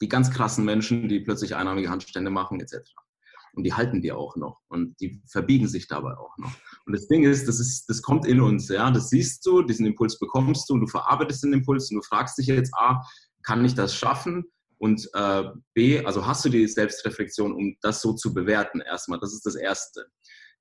die 0.02 0.10
ganz 0.10 0.32
krassen 0.32 0.66
Menschen, 0.66 1.08
die 1.08 1.20
plötzlich 1.20 1.56
einarmige 1.56 1.90
Handstände 1.90 2.32
machen, 2.32 2.60
etc. 2.60 2.78
Und 3.54 3.64
die 3.64 3.74
halten 3.74 4.02
die 4.02 4.12
auch 4.12 4.36
noch 4.36 4.62
und 4.68 5.00
die 5.00 5.22
verbiegen 5.28 5.68
sich 5.68 5.88
dabei 5.88 6.18
auch 6.18 6.38
noch. 6.38 6.52
Und 6.86 6.94
das 6.94 7.08
Ding 7.08 7.24
ist, 7.24 7.48
das, 7.48 7.60
ist, 7.60 7.90
das 7.90 8.02
kommt 8.02 8.26
in 8.26 8.40
uns, 8.42 8.70
ja. 8.70 8.92
Das 8.92 9.10
siehst 9.10 9.46
du, 9.46 9.64
diesen 9.64 9.86
Impuls 9.86 10.20
bekommst 10.20 10.70
du 10.70 10.76
und 10.76 10.82
du 10.82 10.88
verarbeitest 10.88 11.44
den 11.44 11.54
Impuls 11.54 11.90
und 11.90 11.98
du 11.98 12.02
fragst 12.04 12.38
dich 12.38 12.48
jetzt, 12.48 12.74
A, 12.76 13.02
kann 13.44 13.66
ich 13.66 13.74
das 13.74 13.96
schaffen? 13.96 14.46
Und 14.78 15.10
äh, 15.14 15.44
B, 15.74 16.06
also 16.06 16.26
hast 16.26 16.46
du 16.46 16.50
die 16.50 16.68
Selbstreflexion, 16.68 17.54
um 17.54 17.76
das 17.82 18.02
so 18.02 18.14
zu 18.14 18.34
bewerten 18.34 18.82
erstmal. 18.82 19.20
Das 19.20 19.34
ist 19.34 19.46
das 19.46 19.56
Erste. 19.56 20.06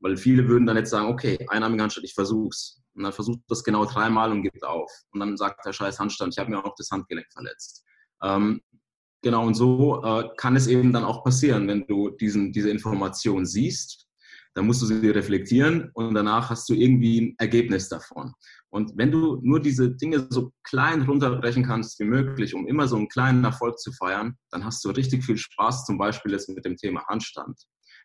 Weil 0.00 0.16
viele 0.16 0.48
würden 0.48 0.66
dann 0.66 0.76
jetzt 0.76 0.90
sagen, 0.90 1.08
okay, 1.08 1.38
einarmige 1.48 1.82
Handstand, 1.82 2.06
ich 2.06 2.14
versuch's. 2.14 2.80
Und 2.94 3.02
dann 3.02 3.12
versucht 3.12 3.40
das 3.48 3.64
genau 3.64 3.84
dreimal 3.84 4.30
und 4.30 4.42
gibt 4.42 4.62
auf. 4.64 4.90
Und 5.12 5.20
dann 5.20 5.36
sagt 5.36 5.64
der 5.66 5.72
scheiß 5.72 5.98
Handstand, 5.98 6.34
ich 6.34 6.38
habe 6.38 6.50
mir 6.50 6.58
auch 6.58 6.64
noch 6.64 6.76
das 6.76 6.90
Handgelenk 6.90 7.26
verletzt. 7.32 7.84
Ähm, 8.22 8.62
genau, 9.22 9.46
und 9.46 9.54
so 9.54 10.02
äh, 10.04 10.28
kann 10.36 10.56
es 10.56 10.68
eben 10.68 10.92
dann 10.92 11.04
auch 11.04 11.24
passieren, 11.24 11.66
wenn 11.68 11.86
du 11.86 12.10
diesen, 12.10 12.52
diese 12.52 12.70
Information 12.70 13.44
siehst, 13.44 14.06
dann 14.54 14.66
musst 14.66 14.82
du 14.82 14.86
sie 14.86 15.08
reflektieren 15.10 15.90
und 15.94 16.14
danach 16.14 16.50
hast 16.50 16.68
du 16.68 16.74
irgendwie 16.74 17.20
ein 17.20 17.34
Ergebnis 17.38 17.88
davon. 17.88 18.32
Und 18.70 18.92
wenn 18.96 19.10
du 19.10 19.40
nur 19.42 19.60
diese 19.60 19.90
Dinge 19.90 20.26
so 20.30 20.52
klein 20.62 21.02
runterbrechen 21.02 21.64
kannst 21.64 21.98
wie 22.00 22.04
möglich, 22.04 22.54
um 22.54 22.66
immer 22.66 22.88
so 22.88 22.96
einen 22.96 23.08
kleinen 23.08 23.44
Erfolg 23.44 23.78
zu 23.78 23.92
feiern, 23.92 24.36
dann 24.50 24.64
hast 24.64 24.84
du 24.84 24.90
richtig 24.90 25.24
viel 25.24 25.36
Spaß, 25.36 25.84
zum 25.84 25.98
Beispiel 25.98 26.32
jetzt 26.32 26.48
mit 26.48 26.64
dem 26.64 26.76
Thema 26.76 27.04
Handstand. 27.06 27.56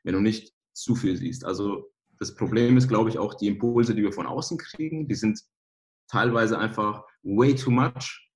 Wenn 0.04 0.14
du 0.14 0.22
nicht 0.22 0.54
zu 0.74 0.96
viel 0.96 1.18
siehst. 1.18 1.46
Also 1.46 1.92
das 2.20 2.36
Problem 2.36 2.78
ist, 2.78 2.88
glaube 2.88 3.10
ich, 3.10 3.18
auch 3.18 3.34
die 3.34 3.48
Impulse, 3.48 3.96
die 3.96 4.04
wir 4.04 4.14
von 4.14 4.28
außen 4.28 4.58
kriegen, 4.58 5.08
die 5.08 5.16
sind 5.16 5.40
teilweise 6.10 6.58
einfach 6.58 7.04
way 7.24 7.56
too 7.56 7.72
much, 7.72 8.30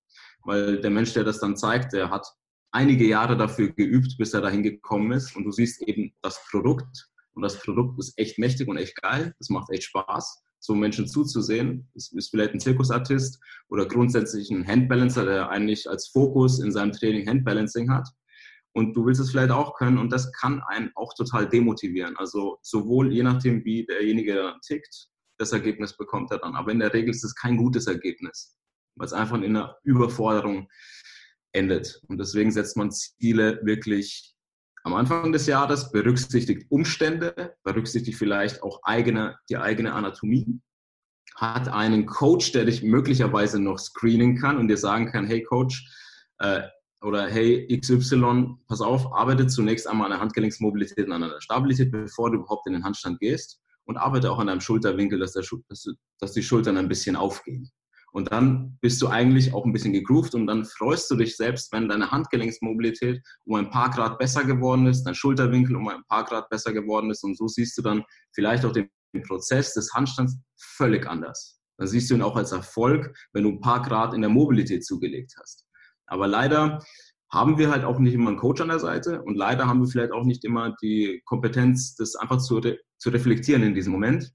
weil 0.44 0.80
der 0.80 0.92
Mensch, 0.92 1.14
der 1.14 1.24
das 1.24 1.40
dann 1.40 1.58
zeigt, 1.58 1.94
der 1.94 2.10
hat 2.10 2.28
einige 2.72 3.06
Jahre 3.06 3.38
dafür 3.38 3.70
geübt, 3.70 4.18
bis 4.18 4.34
er 4.34 4.42
dahin 4.42 4.64
gekommen 4.64 5.12
ist. 5.12 5.36
Und 5.36 5.46
du 5.46 5.52
siehst 5.52 5.82
eben 5.84 6.14
das 6.22 6.44
Produkt. 6.50 7.10
Und 7.34 7.42
das 7.42 7.60
Produkt 7.60 8.00
ist 8.00 8.18
echt 8.18 8.38
mächtig 8.38 8.68
und 8.68 8.78
echt 8.78 9.02
geil. 9.02 9.34
Das 9.40 9.50
macht 9.50 9.72
echt 9.72 9.84
Spaß 9.84 10.44
so 10.64 10.76
Menschen 10.76 11.08
zuzusehen. 11.08 11.90
Es 11.94 12.12
ist 12.14 12.30
vielleicht 12.30 12.54
ein 12.54 12.60
Zirkusartist 12.60 13.40
oder 13.68 13.86
grundsätzlich 13.86 14.50
ein 14.50 14.66
Handbalancer, 14.66 15.26
der 15.26 15.50
eigentlich 15.50 15.90
als 15.90 16.08
Fokus 16.08 16.60
in 16.60 16.72
seinem 16.72 16.94
Training 16.94 17.28
Handbalancing 17.28 17.92
hat. 17.92 18.08
und 18.76 18.96
du 18.96 19.06
willst 19.06 19.22
es 19.22 19.30
vielleicht 19.30 19.52
auch 19.52 19.76
können 19.76 19.98
und 20.00 20.12
das 20.12 20.32
kann 20.32 20.62
einen 20.68 20.92
auch 20.96 21.14
total 21.14 21.48
demotivieren. 21.48 22.18
Also 22.18 22.58
sowohl 22.64 23.14
je 23.14 23.24
nachdem, 23.24 23.64
wie 23.66 23.86
derjenige 23.86 24.56
tickt, 24.66 25.10
das 25.38 25.52
Ergebnis 25.52 25.96
bekommt 25.96 26.32
er 26.32 26.40
dann. 26.40 26.56
Aber 26.56 26.72
in 26.72 26.80
der 26.80 26.94
Regel 26.94 27.12
ist 27.12 27.24
es 27.24 27.36
kein 27.36 27.58
gutes 27.58 27.88
Ergebnis, 27.88 28.58
weil 28.96 29.06
es 29.06 29.14
einfach 29.14 29.38
in 29.38 29.44
einer 29.44 29.78
Überforderung 29.84 30.68
endet. 31.52 32.02
Und 32.08 32.18
deswegen 32.18 32.52
setzt 32.52 32.76
man 32.76 32.92
Ziele 32.92 33.60
wirklich 33.64 34.33
am 34.84 34.94
Anfang 34.94 35.32
des 35.32 35.48
Jahres, 35.48 35.92
berücksichtigt 35.92 36.70
Umstände, 36.70 37.56
berücksichtigt 37.64 38.18
vielleicht 38.18 38.62
auch 38.64 38.82
eigene, 38.84 39.38
die 39.50 39.58
eigene 39.58 39.94
Anatomie, 39.94 40.60
hat 41.36 41.68
einen 41.70 42.06
Coach, 42.06 42.52
der 42.52 42.66
dich 42.66 42.84
möglicherweise 42.84 43.60
noch 43.60 43.80
screenen 43.80 44.38
kann 44.38 44.58
und 44.58 44.68
dir 44.68 44.78
sagen 44.78 45.08
kann, 45.12 45.26
hey 45.26 45.44
Coach, 45.44 45.90
äh, 46.40 46.62
oder 47.02 47.28
hey 47.28 47.68
XY, 47.80 48.58
pass 48.68 48.82
auf, 48.82 49.14
arbeite 49.14 49.48
zunächst 49.48 49.88
einmal 49.88 50.06
an 50.06 50.12
der 50.12 50.22
Handgelenksmobilität 50.22 51.08
und 51.08 51.14
an 51.14 51.22
der 51.22 51.42
Stabilität, 51.42 51.92
bevor 51.92 52.32
du 52.32 52.40
überhaupt 52.40 52.68
in 52.68 52.74
den 52.74 52.84
Handstand 52.84 53.20
gehst 53.20 53.60
und 53.86 53.98
arbeite 53.98 54.32
auch 54.32 54.40
an 54.40 54.48
deinem 54.48 54.62
Schulterwinkel, 54.62 55.20
dass, 55.20 55.34
der, 55.34 55.44
dass, 55.68 55.86
dass 56.20 56.34
die 56.34 56.44
Schultern 56.44 56.78
ein 56.78 56.88
bisschen 56.88 57.16
aufgehen. 57.16 57.72
Und 58.14 58.32
dann 58.32 58.78
bist 58.80 59.02
du 59.02 59.08
eigentlich 59.08 59.54
auch 59.54 59.66
ein 59.66 59.74
bisschen 59.74 59.92
gegroovt 59.92 60.36
und 60.36 60.46
dann 60.46 60.66
freust 60.66 61.10
du 61.10 61.16
dich 61.16 61.36
selbst, 61.36 61.74
wenn 61.74 61.90
deine 61.90 62.12
Handgelenksmobilität 62.12 63.24
um 63.46 63.56
ein 63.56 63.72
paar 63.72 63.90
Grad 63.90 64.20
besser 64.20 64.44
geworden 64.44 64.86
ist, 64.86 65.04
dein 65.04 65.16
Schulterwinkel 65.16 65.76
um 65.76 65.88
ein 65.88 66.04
paar 66.08 66.24
Grad 66.24 66.48
besser 66.50 66.74
geworden 66.74 67.10
ist 67.10 67.24
und 67.24 67.36
so 67.36 67.48
siehst 67.48 67.76
du 67.76 67.82
dann 67.82 68.04
vielleicht 68.34 68.66
auch 68.66 68.72
den 68.72 68.90
Prozess 69.26 69.74
des 69.74 69.92
Handstands 69.96 70.38
völlig 70.56 71.08
anders. 71.08 71.60
Dann 71.80 71.88
siehst 71.88 72.12
du 72.12 72.14
ihn 72.14 72.22
auch 72.22 72.36
als 72.36 72.52
Erfolg, 72.52 73.18
wenn 73.34 73.44
du 73.44 73.50
ein 73.50 73.62
paar 73.62 73.82
Grad 73.82 74.14
in 74.14 74.22
der 74.22 74.30
Mobilität 74.30 74.86
zugelegt 74.86 75.34
hast. 75.40 75.66
Aber 76.06 76.28
leider 76.28 76.84
haben 77.32 77.58
wir 77.58 77.72
halt 77.72 77.84
auch 77.84 77.98
nicht 77.98 78.14
immer 78.14 78.30
einen 78.30 78.38
Coach 78.38 78.62
an 78.62 78.68
der 78.68 78.78
Seite 78.78 79.24
und 79.24 79.36
leider 79.36 79.66
haben 79.66 79.80
wir 79.80 79.88
vielleicht 79.88 80.12
auch 80.12 80.24
nicht 80.24 80.46
immer 80.46 80.76
die 80.84 81.24
Kompetenz, 81.26 81.96
das 81.96 82.16
einfach 82.16 82.38
zu, 82.38 82.60
re 82.60 82.78
zu 83.00 83.10
reflektieren 83.10 83.64
in 83.64 83.74
diesem 83.74 83.92
Moment. 83.92 84.32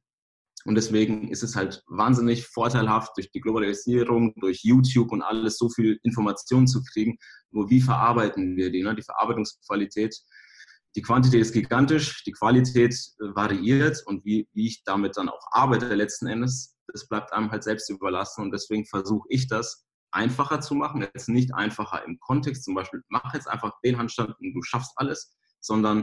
Und 0.68 0.74
deswegen 0.74 1.28
ist 1.30 1.42
es 1.42 1.56
halt 1.56 1.82
wahnsinnig 1.86 2.46
vorteilhaft, 2.46 3.16
durch 3.16 3.30
die 3.30 3.40
Globalisierung, 3.40 4.34
durch 4.38 4.60
YouTube 4.64 5.12
und 5.12 5.22
alles 5.22 5.56
so 5.56 5.70
viel 5.70 5.98
Informationen 6.02 6.66
zu 6.66 6.82
kriegen. 6.82 7.16
Nur 7.50 7.70
wie 7.70 7.80
verarbeiten 7.80 8.54
wir 8.54 8.70
die? 8.70 8.82
Ne? 8.82 8.94
Die 8.94 9.02
Verarbeitungsqualität, 9.02 10.14
die 10.94 11.00
Quantität 11.00 11.40
ist 11.40 11.54
gigantisch, 11.54 12.22
die 12.24 12.32
Qualität 12.32 12.92
äh, 12.92 13.34
variiert 13.34 14.02
und 14.04 14.26
wie, 14.26 14.46
wie 14.52 14.66
ich 14.66 14.82
damit 14.84 15.16
dann 15.16 15.30
auch 15.30 15.40
arbeite 15.52 15.94
letzten 15.94 16.26
Endes, 16.26 16.76
das 16.88 17.08
bleibt 17.08 17.32
einem 17.32 17.50
halt 17.50 17.64
selbst 17.64 17.88
überlassen. 17.88 18.42
Und 18.42 18.50
deswegen 18.50 18.84
versuche 18.84 19.26
ich 19.30 19.48
das 19.48 19.86
einfacher 20.10 20.60
zu 20.60 20.74
machen. 20.74 21.00
Jetzt 21.00 21.30
nicht 21.30 21.54
einfacher 21.54 22.04
im 22.04 22.18
Kontext, 22.20 22.64
zum 22.64 22.74
Beispiel, 22.74 23.00
mach 23.08 23.32
jetzt 23.32 23.48
einfach 23.48 23.72
den 23.82 23.96
Handstand 23.96 24.38
und 24.38 24.52
du 24.52 24.60
schaffst 24.60 24.92
alles, 24.96 25.34
sondern 25.60 26.02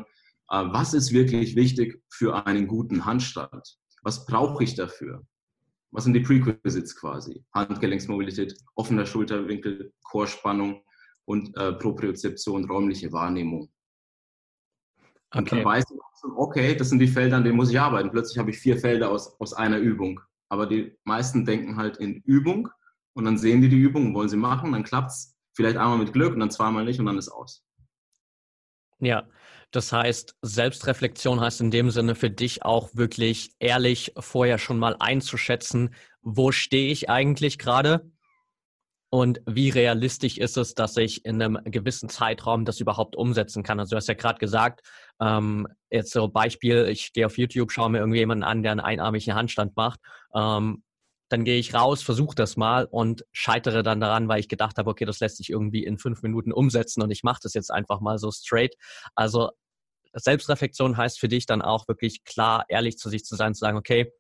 äh, 0.50 0.64
was 0.66 0.96
ist 0.96 1.12
wirklich 1.12 1.56
wichtig 1.56 2.02
für 2.10 2.48
einen 2.48 2.66
guten 2.66 3.06
Handstand? 3.06 3.78
Was 4.06 4.24
brauche 4.26 4.64
ich 4.64 4.76
dafür? 4.76 5.26
Was 5.92 6.04
sind 6.04 6.14
die 6.14 6.20
Prerequisites 6.20 6.96
quasi? 6.96 7.44
Handgelenksmobilität, 7.56 8.56
offener 8.76 9.06
Schulterwinkel, 9.06 9.92
Chorspannung 10.04 10.84
und 11.26 11.58
äh, 11.58 11.74
Propriozeption, 11.74 12.70
räumliche 12.70 13.12
Wahrnehmung. 13.12 13.72
Okay. 15.32 15.40
Und 15.40 15.52
dann 15.52 15.66
weiß 15.66 15.86
ich, 15.90 16.00
okay, 16.36 16.76
das 16.76 16.90
sind 16.90 17.00
die 17.00 17.08
Felder, 17.08 17.38
an 17.38 17.44
denen 17.44 17.56
muss 17.56 17.72
ich 17.72 17.80
arbeiten. 17.80 18.12
Plötzlich 18.12 18.38
habe 18.38 18.52
ich 18.52 18.60
vier 18.60 18.78
Felder 18.78 19.10
aus, 19.10 19.40
aus 19.40 19.54
einer 19.54 19.80
Übung. 19.80 20.22
Aber 20.50 20.68
die 20.68 20.96
meisten 21.04 21.44
denken 21.44 21.76
halt 21.76 21.98
in 21.98 22.22
Übung 22.26 22.70
und 23.14 23.26
dann 23.26 23.40
sehen 23.40 23.62
die 23.62 23.70
die 23.70 23.80
Übung 23.80 24.08
und 24.08 24.14
wollen 24.14 24.30
sie 24.30 24.38
machen, 24.38 24.74
dann 24.74 24.84
klappt 24.84 25.10
es 25.10 25.36
vielleicht 25.54 25.78
einmal 25.78 25.98
mit 25.98 26.14
Glück 26.14 26.34
und 26.34 26.42
dann 26.42 26.52
zweimal 26.52 26.86
nicht 26.86 27.00
und 27.00 27.08
dann 27.08 27.18
ist 27.18 27.30
aus. 27.30 27.66
Ja, 29.00 29.28
das 29.76 29.92
heißt, 29.92 30.36
Selbstreflexion 30.42 31.42
heißt 31.42 31.62
in 31.62 31.72
dem 31.72 31.90
Sinne 31.90 32.16
für 32.16 32.30
dich 32.30 32.64
auch 32.64 32.90
wirklich 32.94 33.52
ehrlich 33.60 34.14
vorher 34.18 34.58
schon 34.58 34.80
mal 34.80 34.96
einzuschätzen, 35.00 35.94
wo 36.22 36.52
stehe 36.52 36.92
ich 36.92 37.10
eigentlich 37.10 37.58
gerade 37.58 38.10
und 39.10 39.42
wie 39.46 39.70
realistisch 39.70 40.38
ist 40.38 40.58
es, 40.58 40.74
dass 40.74 40.98
ich 40.98 41.24
in 41.26 41.42
einem 41.42 41.60
gewissen 41.64 42.10
Zeitraum 42.10 42.66
das 42.66 42.80
überhaupt 42.80 43.16
umsetzen 43.16 43.64
kann. 43.64 43.80
Also 43.80 43.92
du 43.92 43.96
hast 43.98 44.08
ja 44.08 44.14
gerade 44.14 44.40
gesagt, 44.40 44.82
ähm, 45.22 45.68
jetzt 45.90 46.12
so 46.12 46.28
Beispiel, 46.28 46.88
ich 46.90 47.14
gehe 47.14 47.26
auf 47.26 47.38
YouTube, 47.38 47.72
schaue 47.72 47.90
mir 47.90 48.00
irgendjemanden 48.00 48.44
an, 48.44 48.62
der 48.62 48.72
einen 48.72 48.82
einarmigen 48.82 49.36
Handstand 49.36 49.78
macht. 49.78 50.02
Ähm, 50.34 50.84
dann 51.30 51.44
gehe 51.44 51.60
ich 51.60 51.74
raus, 51.74 52.04
versuche 52.04 52.36
das 52.36 52.58
mal 52.58 52.86
und 52.86 53.26
scheitere 53.32 53.84
dann 53.84 54.00
daran, 54.00 54.28
weil 54.28 54.40
ich 54.40 54.50
gedacht 54.50 54.78
habe, 54.78 54.90
okay, 54.90 55.06
das 55.06 55.20
lässt 55.20 55.38
sich 55.38 55.50
irgendwie 55.50 55.84
in 55.84 55.98
fünf 55.98 56.22
Minuten 56.22 56.52
umsetzen 56.52 57.02
und 57.02 57.10
ich 57.10 57.24
mache 57.24 57.40
das 57.42 57.54
jetzt 57.54 57.72
einfach 57.72 58.00
mal 58.02 58.18
so 58.18 58.32
straight. 58.32 58.76
Also 59.16 59.52
Selbstreflexion 60.16 60.98
heißt 60.98 61.20
für 61.20 61.28
dich 61.28 61.46
dann 61.46 61.62
auch 61.62 61.88
wirklich 61.88 62.24
klar, 62.24 62.66
ehrlich 62.70 62.98
zu 62.98 63.10
sich 63.10 63.26
zu 63.26 63.36
sein, 63.36 63.54
zu 63.54 63.60
sagen, 63.60 63.78
okay, 63.78 64.12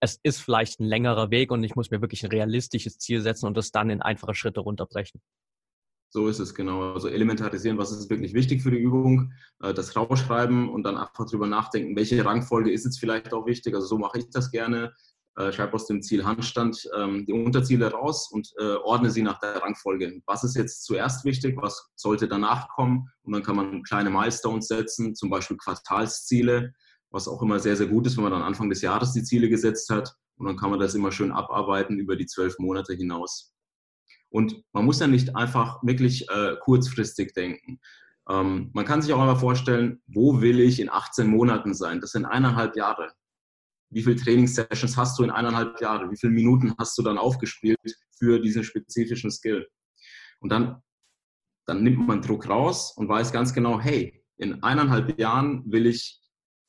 es 0.00 0.18
ist 0.22 0.40
vielleicht 0.40 0.80
ein 0.80 0.84
längerer 0.84 1.30
Weg 1.30 1.50
und 1.50 1.64
ich 1.64 1.76
muss 1.76 1.90
mir 1.90 2.00
wirklich 2.00 2.24
ein 2.24 2.30
realistisches 2.30 2.98
Ziel 2.98 3.22
setzen 3.22 3.46
und 3.46 3.56
das 3.56 3.70
dann 3.70 3.90
in 3.90 4.02
einfache 4.02 4.34
Schritte 4.34 4.60
runterbrechen. 4.60 5.20
So 6.10 6.28
ist 6.28 6.38
es 6.38 6.54
genau. 6.54 6.92
Also 6.92 7.08
elementarisieren, 7.08 7.76
was 7.76 7.90
ist 7.90 8.08
wirklich 8.08 8.34
wichtig 8.34 8.62
für 8.62 8.70
die 8.70 8.78
Übung, 8.78 9.32
äh, 9.60 9.74
das 9.74 9.96
rausschreiben 9.96 10.68
und 10.68 10.84
dann 10.84 10.96
einfach 10.96 11.26
drüber 11.28 11.48
nachdenken, 11.48 11.96
welche 11.96 12.24
Rangfolge 12.24 12.70
ist 12.70 12.84
jetzt 12.84 13.00
vielleicht 13.00 13.32
auch 13.32 13.46
wichtig. 13.46 13.74
Also 13.74 13.88
so 13.88 13.98
mache 13.98 14.18
ich 14.18 14.30
das 14.30 14.52
gerne 14.52 14.92
äh, 15.36 15.52
schreibe 15.52 15.74
aus 15.74 15.86
dem 15.86 16.02
Ziel 16.02 16.24
Handstand 16.24 16.88
ähm, 16.96 17.26
die 17.26 17.32
Unterziele 17.32 17.90
raus 17.90 18.30
und 18.30 18.52
äh, 18.58 18.74
ordne 18.76 19.10
sie 19.10 19.22
nach 19.22 19.40
der 19.40 19.56
Rangfolge. 19.56 20.20
Was 20.26 20.44
ist 20.44 20.54
jetzt 20.54 20.84
zuerst 20.84 21.24
wichtig, 21.24 21.56
was 21.60 21.90
sollte 21.96 22.28
danach 22.28 22.68
kommen? 22.68 23.08
Und 23.22 23.32
dann 23.32 23.42
kann 23.42 23.56
man 23.56 23.82
kleine 23.82 24.10
Milestones 24.10 24.68
setzen, 24.68 25.14
zum 25.14 25.30
Beispiel 25.30 25.56
Quartalsziele, 25.56 26.72
was 27.10 27.26
auch 27.26 27.42
immer 27.42 27.58
sehr, 27.58 27.76
sehr 27.76 27.88
gut 27.88 28.06
ist, 28.06 28.16
wenn 28.16 28.24
man 28.24 28.32
dann 28.32 28.42
Anfang 28.42 28.70
des 28.70 28.82
Jahres 28.82 29.12
die 29.12 29.24
Ziele 29.24 29.48
gesetzt 29.48 29.90
hat. 29.90 30.14
Und 30.36 30.46
dann 30.46 30.56
kann 30.56 30.70
man 30.70 30.80
das 30.80 30.94
immer 30.94 31.12
schön 31.12 31.32
abarbeiten 31.32 31.98
über 31.98 32.16
die 32.16 32.26
zwölf 32.26 32.58
Monate 32.58 32.94
hinaus. 32.94 33.52
Und 34.30 34.62
man 34.72 34.84
muss 34.84 35.00
ja 35.00 35.06
nicht 35.06 35.36
einfach 35.36 35.80
wirklich 35.82 36.28
äh, 36.28 36.56
kurzfristig 36.60 37.34
denken. 37.34 37.80
Ähm, 38.28 38.70
man 38.72 38.84
kann 38.84 39.02
sich 39.02 39.12
auch 39.12 39.20
einmal 39.20 39.36
vorstellen, 39.36 40.00
wo 40.06 40.40
will 40.40 40.60
ich 40.60 40.80
in 40.80 40.90
18 40.90 41.26
Monaten 41.26 41.74
sein? 41.74 42.00
Das 42.00 42.12
sind 42.12 42.24
eineinhalb 42.24 42.76
Jahre 42.76 43.12
wie 43.94 44.02
viele 44.02 44.16
Trainingssessions 44.16 44.96
hast 44.96 45.18
du 45.18 45.22
in 45.22 45.30
eineinhalb 45.30 45.80
Jahren, 45.80 46.10
wie 46.10 46.16
viele 46.16 46.32
Minuten 46.32 46.74
hast 46.78 46.98
du 46.98 47.02
dann 47.02 47.16
aufgespielt 47.16 47.78
für 48.18 48.40
diesen 48.40 48.64
spezifischen 48.64 49.30
Skill. 49.30 49.68
Und 50.40 50.50
dann, 50.50 50.82
dann 51.66 51.82
nimmt 51.82 52.06
man 52.06 52.20
Druck 52.20 52.48
raus 52.48 52.92
und 52.96 53.08
weiß 53.08 53.32
ganz 53.32 53.54
genau, 53.54 53.80
hey, 53.80 54.22
in 54.36 54.62
eineinhalb 54.62 55.18
Jahren 55.18 55.62
will 55.70 55.86
ich 55.86 56.20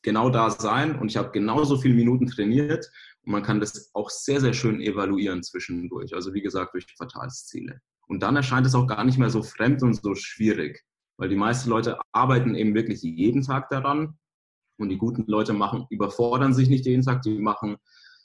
genau 0.03 0.29
da 0.29 0.51
sein 0.51 0.99
und 0.99 1.09
ich 1.09 1.17
habe 1.17 1.31
genauso 1.31 1.77
viele 1.77 1.95
Minuten 1.95 2.27
trainiert 2.27 2.85
und 3.23 3.31
man 3.31 3.41
kann 3.41 3.59
das 3.59 3.89
auch 3.95 4.11
sehr, 4.11 4.39
sehr 4.39 4.53
schön 4.53 4.79
evaluieren 4.79 5.41
zwischendurch. 5.41 6.13
Also 6.13 6.33
wie 6.35 6.43
gesagt, 6.43 6.75
durch 6.75 6.85
Quartalsziele. 6.95 7.81
Und 8.07 8.21
dann 8.21 8.35
erscheint 8.35 8.67
es 8.67 8.75
auch 8.75 8.85
gar 8.85 9.03
nicht 9.03 9.17
mehr 9.17 9.31
so 9.31 9.41
fremd 9.41 9.81
und 9.81 9.95
so 9.95 10.13
schwierig, 10.13 10.83
weil 11.17 11.29
die 11.29 11.35
meisten 11.35 11.71
Leute 11.71 11.97
arbeiten 12.11 12.53
eben 12.53 12.75
wirklich 12.75 13.01
jeden 13.01 13.41
Tag 13.41 13.69
daran 13.69 14.19
und 14.77 14.89
die 14.89 14.97
guten 14.97 15.25
Leute 15.27 15.53
machen, 15.53 15.85
überfordern 15.89 16.53
sich 16.53 16.69
nicht 16.69 16.85
jeden 16.85 17.03
Tag, 17.03 17.21
die 17.21 17.37
machen, 17.39 17.77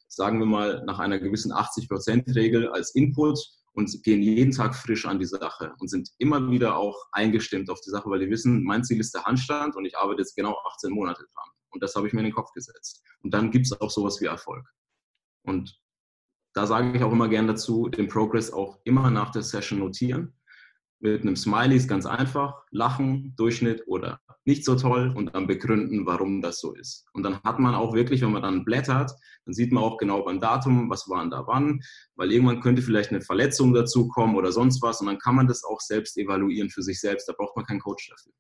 sagen 0.09 0.39
wir 0.39 0.47
mal, 0.47 0.83
nach 0.87 0.99
einer 0.99 1.19
gewissen 1.19 1.53
80%-Regel 1.53 2.69
als 2.69 2.95
Input 2.95 3.39
und 3.73 4.03
gehen 4.03 4.23
jeden 4.23 4.53
Tag 4.53 4.75
frisch 4.75 5.07
an 5.07 5.19
die 5.19 5.27
Sache 5.27 5.75
und 5.79 5.89
sind 5.89 6.11
immer 6.19 6.51
wieder 6.51 6.77
auch 6.77 6.97
eingestimmt 7.13 7.71
auf 7.71 7.81
die 7.81 7.91
Sache, 7.91 8.11
weil 8.11 8.21
die 8.21 8.31
wissen, 8.31 8.65
mein 8.65 8.85
Ziel 8.85 9.01
ist 9.01 9.15
der 9.15 9.25
Handstand 9.25 9.77
und 9.77 9.85
ich 9.85 9.97
arbeite 9.97 10.23
jetzt 10.23 10.35
genau 10.35 10.57
18 10.73 10.91
Monate 10.93 11.23
dran. 11.35 11.49
Und 11.71 11.83
das 11.83 11.95
habe 11.95 12.09
ich 12.09 12.13
mir 12.13 12.21
in 12.21 12.27
den 12.27 12.35
Kopf 12.35 12.53
gesetzt. 12.53 13.03
Und 13.23 13.33
dann 13.33 13.51
gibt 13.51 13.67
es 13.67 13.81
auch 13.81 13.91
sowas 13.91 14.21
wie 14.21 14.27
Erfolg. 14.27 14.67
Und 15.45 15.81
da 16.53 16.67
sage 16.67 16.97
ich 16.97 17.05
auch 17.05 17.13
immer 17.13 17.29
gern 17.29 17.47
dazu, 17.47 17.89
den 17.89 18.09
Progress 18.09 18.53
auch 18.53 18.81
immer 18.85 19.09
nach 19.11 19.31
der 19.31 19.43
Session 19.43 19.79
notieren 19.79 20.35
mit 21.01 21.23
einem 21.23 21.37
Smiley 21.37 21.77
ist 21.77 21.89
ganz 21.89 22.07
einfach, 22.07 22.55
lachen, 22.71 23.35
Durchschnitt 23.37 23.83
oder 23.87 24.21
nicht 24.45 24.65
so 24.65 24.75
toll 24.75 25.13
und 25.15 25.35
dann 25.35 25.47
begründen, 25.47 26.07
warum 26.07 26.41
das 26.41 26.61
so 26.61 26.75
ist. 26.75 27.07
Und 27.13 27.23
dann 27.23 27.43
hat 27.43 27.59
man 27.59 27.75
auch 27.75 27.95
wirklich, 27.95 28.23
wenn 28.23 28.33
man 28.33 28.43
dann 28.43 28.65
blättert, 28.65 29.13
dann 29.45 29.55
sieht 29.55 29.73
man 29.73 29.83
auch 29.83 29.99
genau 29.99 30.25
beim 30.25 30.41
Datum, 30.41 30.91
was 30.91 31.09
waren 31.09 31.31
da 31.31 31.47
wann, 31.47 31.81
weil 32.17 32.33
irgendwann 32.33 32.61
könnte 32.61 32.83
vielleicht 32.83 33.11
eine 33.11 33.21
Verletzung 33.21 33.73
dazu 33.75 34.09
kommen 34.09 34.37
oder 34.37 34.53
sonst 34.53 34.83
was 34.83 35.01
und 35.01 35.07
dann 35.07 35.19
kann 35.19 35.35
man 35.35 35.47
das 35.47 35.65
auch 35.65 35.81
selbst 35.81 36.17
evaluieren 36.17 36.71
für 36.71 36.83
sich 36.83 37.01
selbst. 37.01 37.29
Da 37.29 37.35
braucht 37.37 37.57
man 37.57 37.67
keinen 37.67 37.81
Coach 37.81 38.09
dafür. 38.09 38.33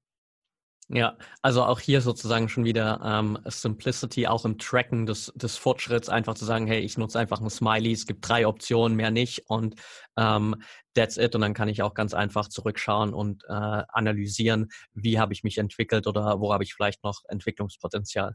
Ja, 0.92 1.16
also 1.40 1.62
auch 1.62 1.78
hier 1.78 2.00
sozusagen 2.00 2.48
schon 2.48 2.64
wieder 2.64 3.00
ähm, 3.04 3.38
Simplicity, 3.44 4.26
auch 4.26 4.44
im 4.44 4.58
Tracken 4.58 5.06
des, 5.06 5.32
des 5.36 5.56
Fortschritts, 5.56 6.08
einfach 6.08 6.34
zu 6.34 6.44
sagen, 6.44 6.66
hey, 6.66 6.80
ich 6.80 6.98
nutze 6.98 7.16
einfach 7.20 7.40
ein 7.40 7.48
Smiley, 7.48 7.92
es 7.92 8.06
gibt 8.06 8.28
drei 8.28 8.44
Optionen, 8.44 8.96
mehr 8.96 9.12
nicht 9.12 9.44
und 9.46 9.76
ähm, 10.16 10.56
that's 10.94 11.16
it. 11.16 11.36
Und 11.36 11.42
dann 11.42 11.54
kann 11.54 11.68
ich 11.68 11.82
auch 11.82 11.94
ganz 11.94 12.12
einfach 12.12 12.48
zurückschauen 12.48 13.14
und 13.14 13.44
äh, 13.44 13.52
analysieren, 13.52 14.68
wie 14.92 15.20
habe 15.20 15.32
ich 15.32 15.44
mich 15.44 15.58
entwickelt 15.58 16.08
oder 16.08 16.40
wo 16.40 16.52
habe 16.52 16.64
ich 16.64 16.74
vielleicht 16.74 17.04
noch 17.04 17.20
Entwicklungspotenzial. 17.28 18.32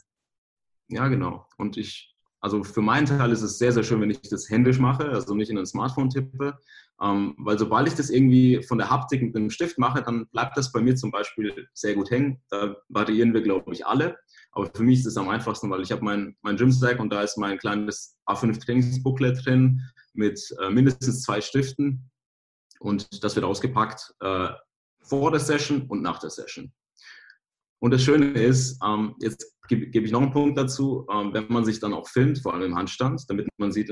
Ja, 0.88 1.10
genau. 1.10 1.46
Und 1.58 1.76
ich, 1.76 2.15
also 2.40 2.64
für 2.64 2.82
meinen 2.82 3.06
Teil 3.06 3.32
ist 3.32 3.42
es 3.42 3.58
sehr, 3.58 3.72
sehr 3.72 3.84
schön, 3.84 4.02
wenn 4.02 4.10
ich 4.10 4.22
das 4.22 4.50
händisch 4.50 4.80
mache, 4.80 5.10
also 5.10 5.34
nicht 5.36 5.50
in 5.50 5.58
ein 5.58 5.66
Smartphone 5.66 6.10
tippe, 6.10 6.58
Ähm, 7.02 7.36
weil 7.40 7.60
sobald 7.60 7.88
ich 7.90 7.96
das 7.96 8.10
irgendwie 8.10 8.64
von 8.64 8.78
der 8.78 8.90
Haptik 8.90 9.22
mit 9.22 9.36
einem 9.36 9.50
Stift 9.50 9.78
mache, 9.78 10.02
dann 10.02 10.28
bleibt 10.28 10.56
das 10.56 10.72
bei 10.72 10.80
mir 10.80 10.96
zum 10.96 11.12
Beispiel 11.12 11.68
sehr 11.74 11.94
gut 11.94 12.10
hängen. 12.10 12.42
Da 12.50 12.78
variieren 12.88 13.34
wir, 13.34 13.42
glaube 13.42 13.74
ich, 13.74 13.86
alle. 13.86 14.18
Aber 14.52 14.72
für 14.74 14.84
mich 14.84 15.00
ist 15.00 15.08
es 15.08 15.18
am 15.18 15.28
einfachsten, 15.28 15.70
weil 15.70 15.82
ich 15.82 15.92
habe 15.92 16.06
mein, 16.06 16.38
mein 16.42 16.56
Gym-Stack 16.56 17.00
und 17.02 17.12
da 17.12 17.22
ist 17.22 17.38
mein 17.38 17.58
kleines 17.58 18.18
A5-Trainingsbooklet 18.28 19.46
drin 19.46 19.82
mit 20.14 20.40
äh, 20.62 20.70
mindestens 20.70 21.24
zwei 21.24 21.42
Stiften. 21.42 22.10
Und 22.80 23.24
das 23.24 23.36
wird 23.36 23.46
ausgepackt 23.46 24.14
äh, 24.22 24.50
vor 25.02 25.32
der 25.32 25.42
Session 25.42 25.88
und 25.88 26.02
nach 26.02 26.20
der 26.20 26.30
Session. 26.30 26.72
Und 27.80 27.92
das 27.92 28.04
Schöne 28.04 28.32
ist, 28.32 28.80
ähm, 28.84 29.16
jetzt 29.20 29.55
gebe 29.68 29.88
geb 29.88 30.06
ich 30.06 30.12
noch 30.12 30.22
einen 30.22 30.32
Punkt 30.32 30.58
dazu, 30.58 31.06
ähm, 31.12 31.34
wenn 31.34 31.48
man 31.50 31.66
sich 31.66 31.80
dann 31.80 31.94
auch 31.94 32.08
filmt, 32.08 32.40
vor 32.42 32.54
allem 32.54 32.72
im 32.72 32.76
Handstand, 32.76 33.24
damit 33.30 33.48
man 33.58 33.72
sieht, 33.72 33.92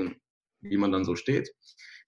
wie 0.62 0.78
man 0.78 0.92
dann 0.92 1.06
so 1.06 1.16
steht, 1.16 1.50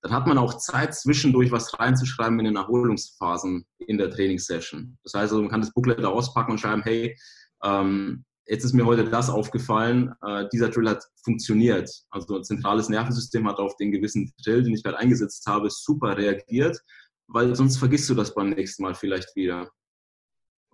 dann 0.02 0.14
hat 0.14 0.28
man 0.28 0.38
auch 0.38 0.58
Zeit, 0.58 0.94
zwischendurch 0.96 1.52
was 1.52 1.78
reinzuschreiben 1.80 2.40
in 2.40 2.46
den 2.46 2.56
Erholungsphasen 2.56 3.66
in 3.80 3.98
der 3.98 4.12
Trainingssession. 4.12 4.98
Das 5.04 5.14
heißt, 5.14 5.32
also, 5.32 5.42
man 5.42 5.50
kann 5.50 5.62
das 5.62 5.74
Booklet 5.74 6.04
auspacken 6.04 6.52
und 6.52 6.60
schreiben, 6.60 6.84
hey, 6.84 7.18
ähm, 7.64 8.24
jetzt 8.48 8.64
ist 8.64 8.74
mir 8.74 8.86
heute 8.86 9.10
das 9.10 9.30
aufgefallen, 9.30 10.14
äh, 10.22 10.46
dieser 10.54 10.70
Drill 10.70 10.90
hat 10.90 11.04
funktioniert. 11.24 11.90
Also 12.12 12.38
ein 12.38 12.44
zentrales 12.44 12.90
Nervensystem 12.90 13.48
hat 13.48 13.58
auf 13.58 13.76
den 13.78 13.92
gewissen 13.92 14.32
Drill, 14.44 14.64
den 14.64 14.74
ich 14.74 14.84
gerade 14.84 15.00
eingesetzt 15.00 15.46
habe, 15.48 15.70
super 15.72 16.18
reagiert, 16.18 16.80
weil 17.28 17.56
sonst 17.56 17.78
vergisst 17.78 18.10
du 18.10 18.14
das 18.14 18.34
beim 18.36 18.52
nächsten 18.52 18.84
Mal 18.84 18.94
vielleicht 18.94 19.36
wieder. 19.36 19.72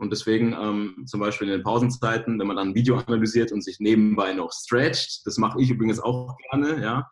Und 0.02 0.10
deswegen 0.10 0.54
ähm, 0.54 1.06
zum 1.06 1.20
Beispiel 1.20 1.48
in 1.48 1.54
den 1.54 1.64
Pausenzeiten, 1.64 2.40
wenn 2.40 2.48
man 2.48 2.56
dann 2.56 2.70
ein 2.70 2.76
Video 2.76 2.98
analysiert 2.98 3.52
und 3.52 3.64
sich 3.64 3.80
nebenbei 3.80 4.34
noch 4.34 4.52
stretcht, 4.52 5.22
das 5.28 5.38
mache 5.38 5.62
ich 5.62 5.70
übrigens 5.70 6.00
auch 6.00 6.36
gerne, 6.50 6.82
ja, 6.82 7.08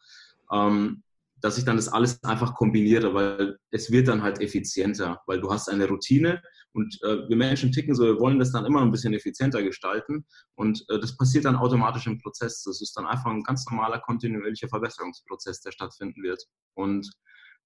ähm, 0.51 1.03
dass 1.39 1.59
ich 1.59 1.65
dann 1.65 1.75
das 1.75 1.87
alles 1.87 2.23
einfach 2.23 2.55
kombiniere, 2.55 3.13
weil 3.13 3.57
es 3.69 3.91
wird 3.91 4.07
dann 4.07 4.23
halt 4.23 4.41
effizienter, 4.41 5.21
weil 5.27 5.39
du 5.39 5.51
hast 5.51 5.69
eine 5.69 5.87
Routine 5.87 6.41
und 6.73 6.97
äh, 7.03 7.29
wir 7.29 7.35
Menschen 7.35 7.71
ticken 7.71 7.93
so, 7.93 8.05
wir 8.05 8.19
wollen 8.19 8.39
das 8.39 8.51
dann 8.53 8.65
immer 8.65 8.81
ein 8.81 8.91
bisschen 8.91 9.13
effizienter 9.13 9.61
gestalten 9.61 10.25
und 10.55 10.83
äh, 10.89 10.97
das 10.99 11.15
passiert 11.15 11.45
dann 11.45 11.57
automatisch 11.57 12.07
im 12.07 12.17
Prozess. 12.17 12.63
Das 12.63 12.81
ist 12.81 12.97
dann 12.97 13.05
einfach 13.05 13.29
ein 13.29 13.43
ganz 13.43 13.67
normaler 13.69 13.99
kontinuierlicher 13.99 14.67
Verbesserungsprozess, 14.67 15.61
der 15.61 15.73
stattfinden 15.73 16.23
wird. 16.23 16.43
Und 16.73 17.07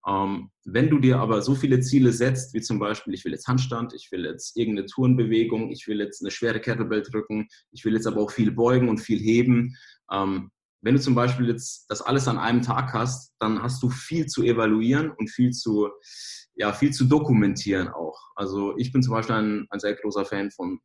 wenn 0.05 0.89
du 0.89 0.99
dir 0.99 1.19
aber 1.19 1.41
so 1.41 1.55
viele 1.55 1.79
Ziele 1.79 2.11
setzt, 2.11 2.53
wie 2.53 2.61
zum 2.61 2.77
Beispiel, 2.77 3.13
ich 3.13 3.23
will 3.23 3.31
jetzt 3.31 3.47
Handstand, 3.47 3.93
ich 3.93 4.11
will 4.11 4.25
jetzt 4.25 4.57
irgendeine 4.57 4.87
Tourenbewegung, 4.87 5.71
ich 5.71 5.87
will 5.87 5.99
jetzt 5.99 6.21
eine 6.21 6.31
schwere 6.31 6.59
Kettlebell 6.59 7.03
drücken, 7.03 7.47
ich 7.71 7.85
will 7.85 7.93
jetzt 7.93 8.07
aber 8.07 8.21
auch 8.21 8.31
viel 8.31 8.51
beugen 8.51 8.89
und 8.89 8.99
viel 8.99 9.19
heben, 9.19 9.77
ähm, 10.11 10.51
wenn 10.83 10.95
du 10.95 11.01
zum 11.01 11.15
Beispiel 11.15 11.47
jetzt 11.47 11.85
das 11.89 12.01
alles 12.01 12.27
an 12.27 12.37
einem 12.37 12.61
Tag 12.61 12.93
hast, 12.93 13.33
dann 13.39 13.63
hast 13.63 13.81
du 13.81 13.89
viel 13.89 14.25
zu 14.25 14.43
evaluieren 14.43 15.11
und 15.11 15.29
viel 15.29 15.51
zu, 15.51 15.89
ja, 16.55 16.73
viel 16.73 16.91
zu 16.91 17.05
dokumentieren 17.05 17.87
auch. 17.87 18.19
Also 18.35 18.77
ich 18.77 18.91
bin 18.91 19.01
zum 19.01 19.13
Beispiel 19.13 19.35
ein, 19.35 19.67
ein 19.69 19.79
sehr 19.79 19.95
großer 19.95 20.25
Fan 20.25 20.51
von 20.51 20.79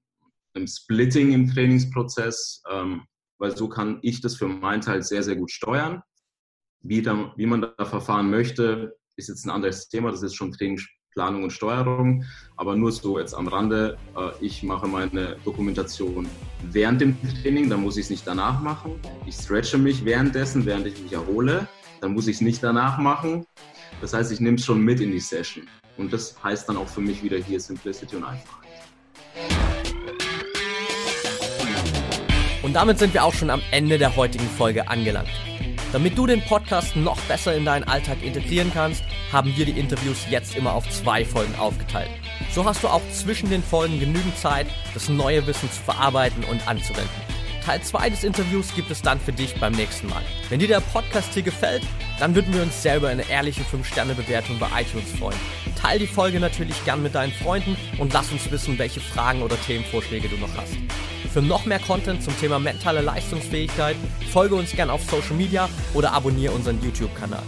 einem 0.54 0.68
Splitting 0.68 1.32
im 1.32 1.50
Trainingsprozess, 1.50 2.62
ähm, 2.70 3.06
weil 3.38 3.56
so 3.56 3.68
kann 3.68 3.98
ich 4.02 4.20
das 4.20 4.36
für 4.36 4.46
meinen 4.46 4.82
Teil 4.82 5.02
sehr, 5.02 5.24
sehr 5.24 5.36
gut 5.36 5.50
steuern. 5.50 6.00
Wie, 6.80 7.02
da, 7.02 7.34
wie 7.36 7.46
man 7.46 7.62
da 7.62 7.84
verfahren 7.84 8.30
möchte, 8.30 8.96
ist 9.18 9.28
jetzt 9.28 9.44
ein 9.44 9.50
anderes 9.50 9.88
Thema. 9.88 10.10
Das 10.10 10.22
ist 10.22 10.34
schon 10.34 10.52
Training, 10.52 10.80
Planung 11.12 11.42
und 11.42 11.50
Steuerung. 11.50 12.24
Aber 12.56 12.76
nur 12.76 12.92
so 12.92 13.18
jetzt 13.18 13.34
am 13.34 13.48
Rande, 13.48 13.98
äh, 14.16 14.30
ich 14.40 14.62
mache 14.62 14.86
meine 14.86 15.36
Dokumentation 15.44 16.28
während 16.70 17.00
dem 17.00 17.16
Training, 17.42 17.68
dann 17.68 17.82
muss 17.82 17.96
ich 17.96 18.04
es 18.04 18.10
nicht 18.10 18.26
danach 18.26 18.60
machen. 18.60 19.00
Ich 19.26 19.34
stretche 19.34 19.76
mich 19.76 20.04
währenddessen, 20.04 20.64
während 20.64 20.86
ich 20.86 21.02
mich 21.02 21.12
erhole, 21.12 21.66
dann 22.00 22.12
muss 22.12 22.28
ich 22.28 22.36
es 22.36 22.40
nicht 22.40 22.62
danach 22.62 22.98
machen. 22.98 23.44
Das 24.00 24.14
heißt, 24.14 24.30
ich 24.30 24.38
nehme 24.38 24.56
es 24.56 24.64
schon 24.64 24.80
mit 24.80 25.00
in 25.00 25.10
die 25.10 25.20
Session. 25.20 25.66
Und 25.96 26.12
das 26.12 26.40
heißt 26.42 26.68
dann 26.68 26.76
auch 26.76 26.88
für 26.88 27.00
mich 27.00 27.22
wieder 27.24 27.38
hier 27.38 27.58
Simplicity 27.58 28.14
und 28.14 28.24
Einfachheit. 28.24 28.68
Und 32.62 32.72
damit 32.74 32.98
sind 32.98 33.12
wir 33.14 33.24
auch 33.24 33.34
schon 33.34 33.50
am 33.50 33.62
Ende 33.72 33.98
der 33.98 34.14
heutigen 34.14 34.46
Folge 34.46 34.88
angelangt. 34.88 35.47
Damit 35.90 36.18
du 36.18 36.26
den 36.26 36.42
Podcast 36.42 36.96
noch 36.96 37.18
besser 37.22 37.54
in 37.54 37.64
deinen 37.64 37.84
Alltag 37.84 38.22
integrieren 38.22 38.70
kannst, 38.74 39.02
haben 39.32 39.56
wir 39.56 39.64
die 39.64 39.78
Interviews 39.78 40.26
jetzt 40.28 40.54
immer 40.54 40.74
auf 40.74 40.88
zwei 40.90 41.24
Folgen 41.24 41.54
aufgeteilt. 41.54 42.10
So 42.52 42.66
hast 42.66 42.82
du 42.82 42.88
auch 42.88 43.00
zwischen 43.10 43.48
den 43.48 43.62
Folgen 43.62 43.98
genügend 43.98 44.36
Zeit, 44.36 44.66
das 44.92 45.08
neue 45.08 45.46
Wissen 45.46 45.70
zu 45.72 45.80
verarbeiten 45.80 46.44
und 46.44 46.68
anzuwenden. 46.68 47.08
Teil 47.64 47.82
2 47.82 48.10
des 48.10 48.24
Interviews 48.24 48.74
gibt 48.74 48.90
es 48.90 49.02
dann 49.02 49.20
für 49.20 49.32
dich 49.32 49.54
beim 49.60 49.72
nächsten 49.72 50.08
Mal. 50.08 50.22
Wenn 50.48 50.58
dir 50.58 50.68
der 50.68 50.80
Podcast 50.80 51.34
hier 51.34 51.42
gefällt, 51.42 51.82
dann 52.18 52.34
würden 52.34 52.54
wir 52.54 52.62
uns 52.62 52.82
selber 52.82 53.08
eine 53.08 53.28
ehrliche 53.28 53.62
5-Sterne-Bewertung 53.62 54.58
bei 54.58 54.68
iTunes 54.80 55.12
freuen. 55.12 55.38
Teil 55.74 55.98
die 55.98 56.06
Folge 56.06 56.40
natürlich 56.40 56.82
gern 56.86 57.02
mit 57.02 57.14
deinen 57.14 57.32
Freunden 57.32 57.76
und 57.98 58.12
lass 58.14 58.32
uns 58.32 58.50
wissen, 58.50 58.78
welche 58.78 59.00
Fragen 59.00 59.42
oder 59.42 59.60
Themenvorschläge 59.60 60.28
du 60.28 60.36
noch 60.36 60.56
hast. 60.56 60.76
Für 61.32 61.42
noch 61.42 61.66
mehr 61.66 61.78
Content 61.78 62.22
zum 62.22 62.38
Thema 62.38 62.58
mentale 62.58 63.00
Leistungsfähigkeit 63.00 63.96
folge 64.32 64.54
uns 64.54 64.72
gern 64.72 64.90
auf 64.90 65.02
Social 65.10 65.36
Media 65.36 65.68
oder 65.94 66.12
abonniere 66.12 66.52
unseren 66.52 66.82
YouTube-Kanal. 66.82 67.42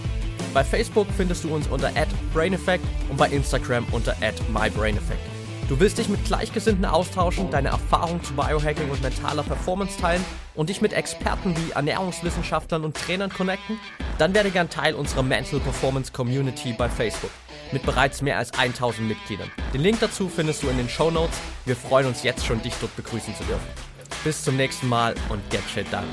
Bei 0.53 0.65
Facebook 0.65 1.07
findest 1.17 1.45
du 1.45 1.55
uns 1.55 1.69
unter 1.69 1.93
@braineffect 2.35 2.85
und 3.09 3.17
bei 3.17 3.29
Instagram 3.29 3.87
unter 3.93 4.17
@mybraineffect. 4.53 5.21
Du 5.69 5.79
willst 5.79 5.99
dich 5.99 6.09
mit 6.09 6.25
Gleichgesinnten 6.25 6.85
austauschen, 6.85 7.49
deine 7.51 7.69
Erfahrungen 7.69 8.23
zu 8.25 8.35
Biohacking 8.35 8.91
und 8.91 9.01
mentaler 9.03 9.45
Performance 9.45 9.97
teilen 10.01 10.25
und 10.57 10.69
dich 10.69 10.81
mit 10.81 10.93
Experten 10.93 11.57
wie 11.57 11.71
Ernährungswissenschaftlern 11.71 12.85
und 12.85 12.97
Trainern 12.97 13.31
connecten? 13.31 13.79
Dann 14.19 14.35
werde 14.35 14.51
gern 14.51 14.69
Teil 14.69 14.95
unserer 14.95 15.23
Mental 15.23 15.61
Performance 15.61 16.13
Community 16.13 16.75
bei 16.77 16.89
Facebook 16.89 17.31
mit 17.73 17.83
bereits 17.85 18.23
mehr 18.23 18.39
als 18.39 18.53
1000 18.53 19.09
Mitgliedern. 19.09 19.51
Den 19.73 19.81
Link 19.81 20.01
dazu 20.01 20.29
findest 20.29 20.63
du 20.63 20.69
in 20.69 20.77
den 20.77 20.89
Show 20.89 21.11
Notes. 21.11 21.39
Wir 21.65 21.77
freuen 21.77 22.07
uns 22.07 22.23
jetzt 22.23 22.45
schon, 22.45 22.63
dich 22.63 22.75
dort 22.81 22.95
begrüßen 22.97 23.35
zu 23.35 23.45
dürfen. 23.45 23.67
Bis 24.25 24.43
zum 24.43 24.57
nächsten 24.57 24.89
Mal 24.89 25.15
und 25.29 25.49
get 25.51 25.63
shit 25.73 25.91
done. 25.93 26.07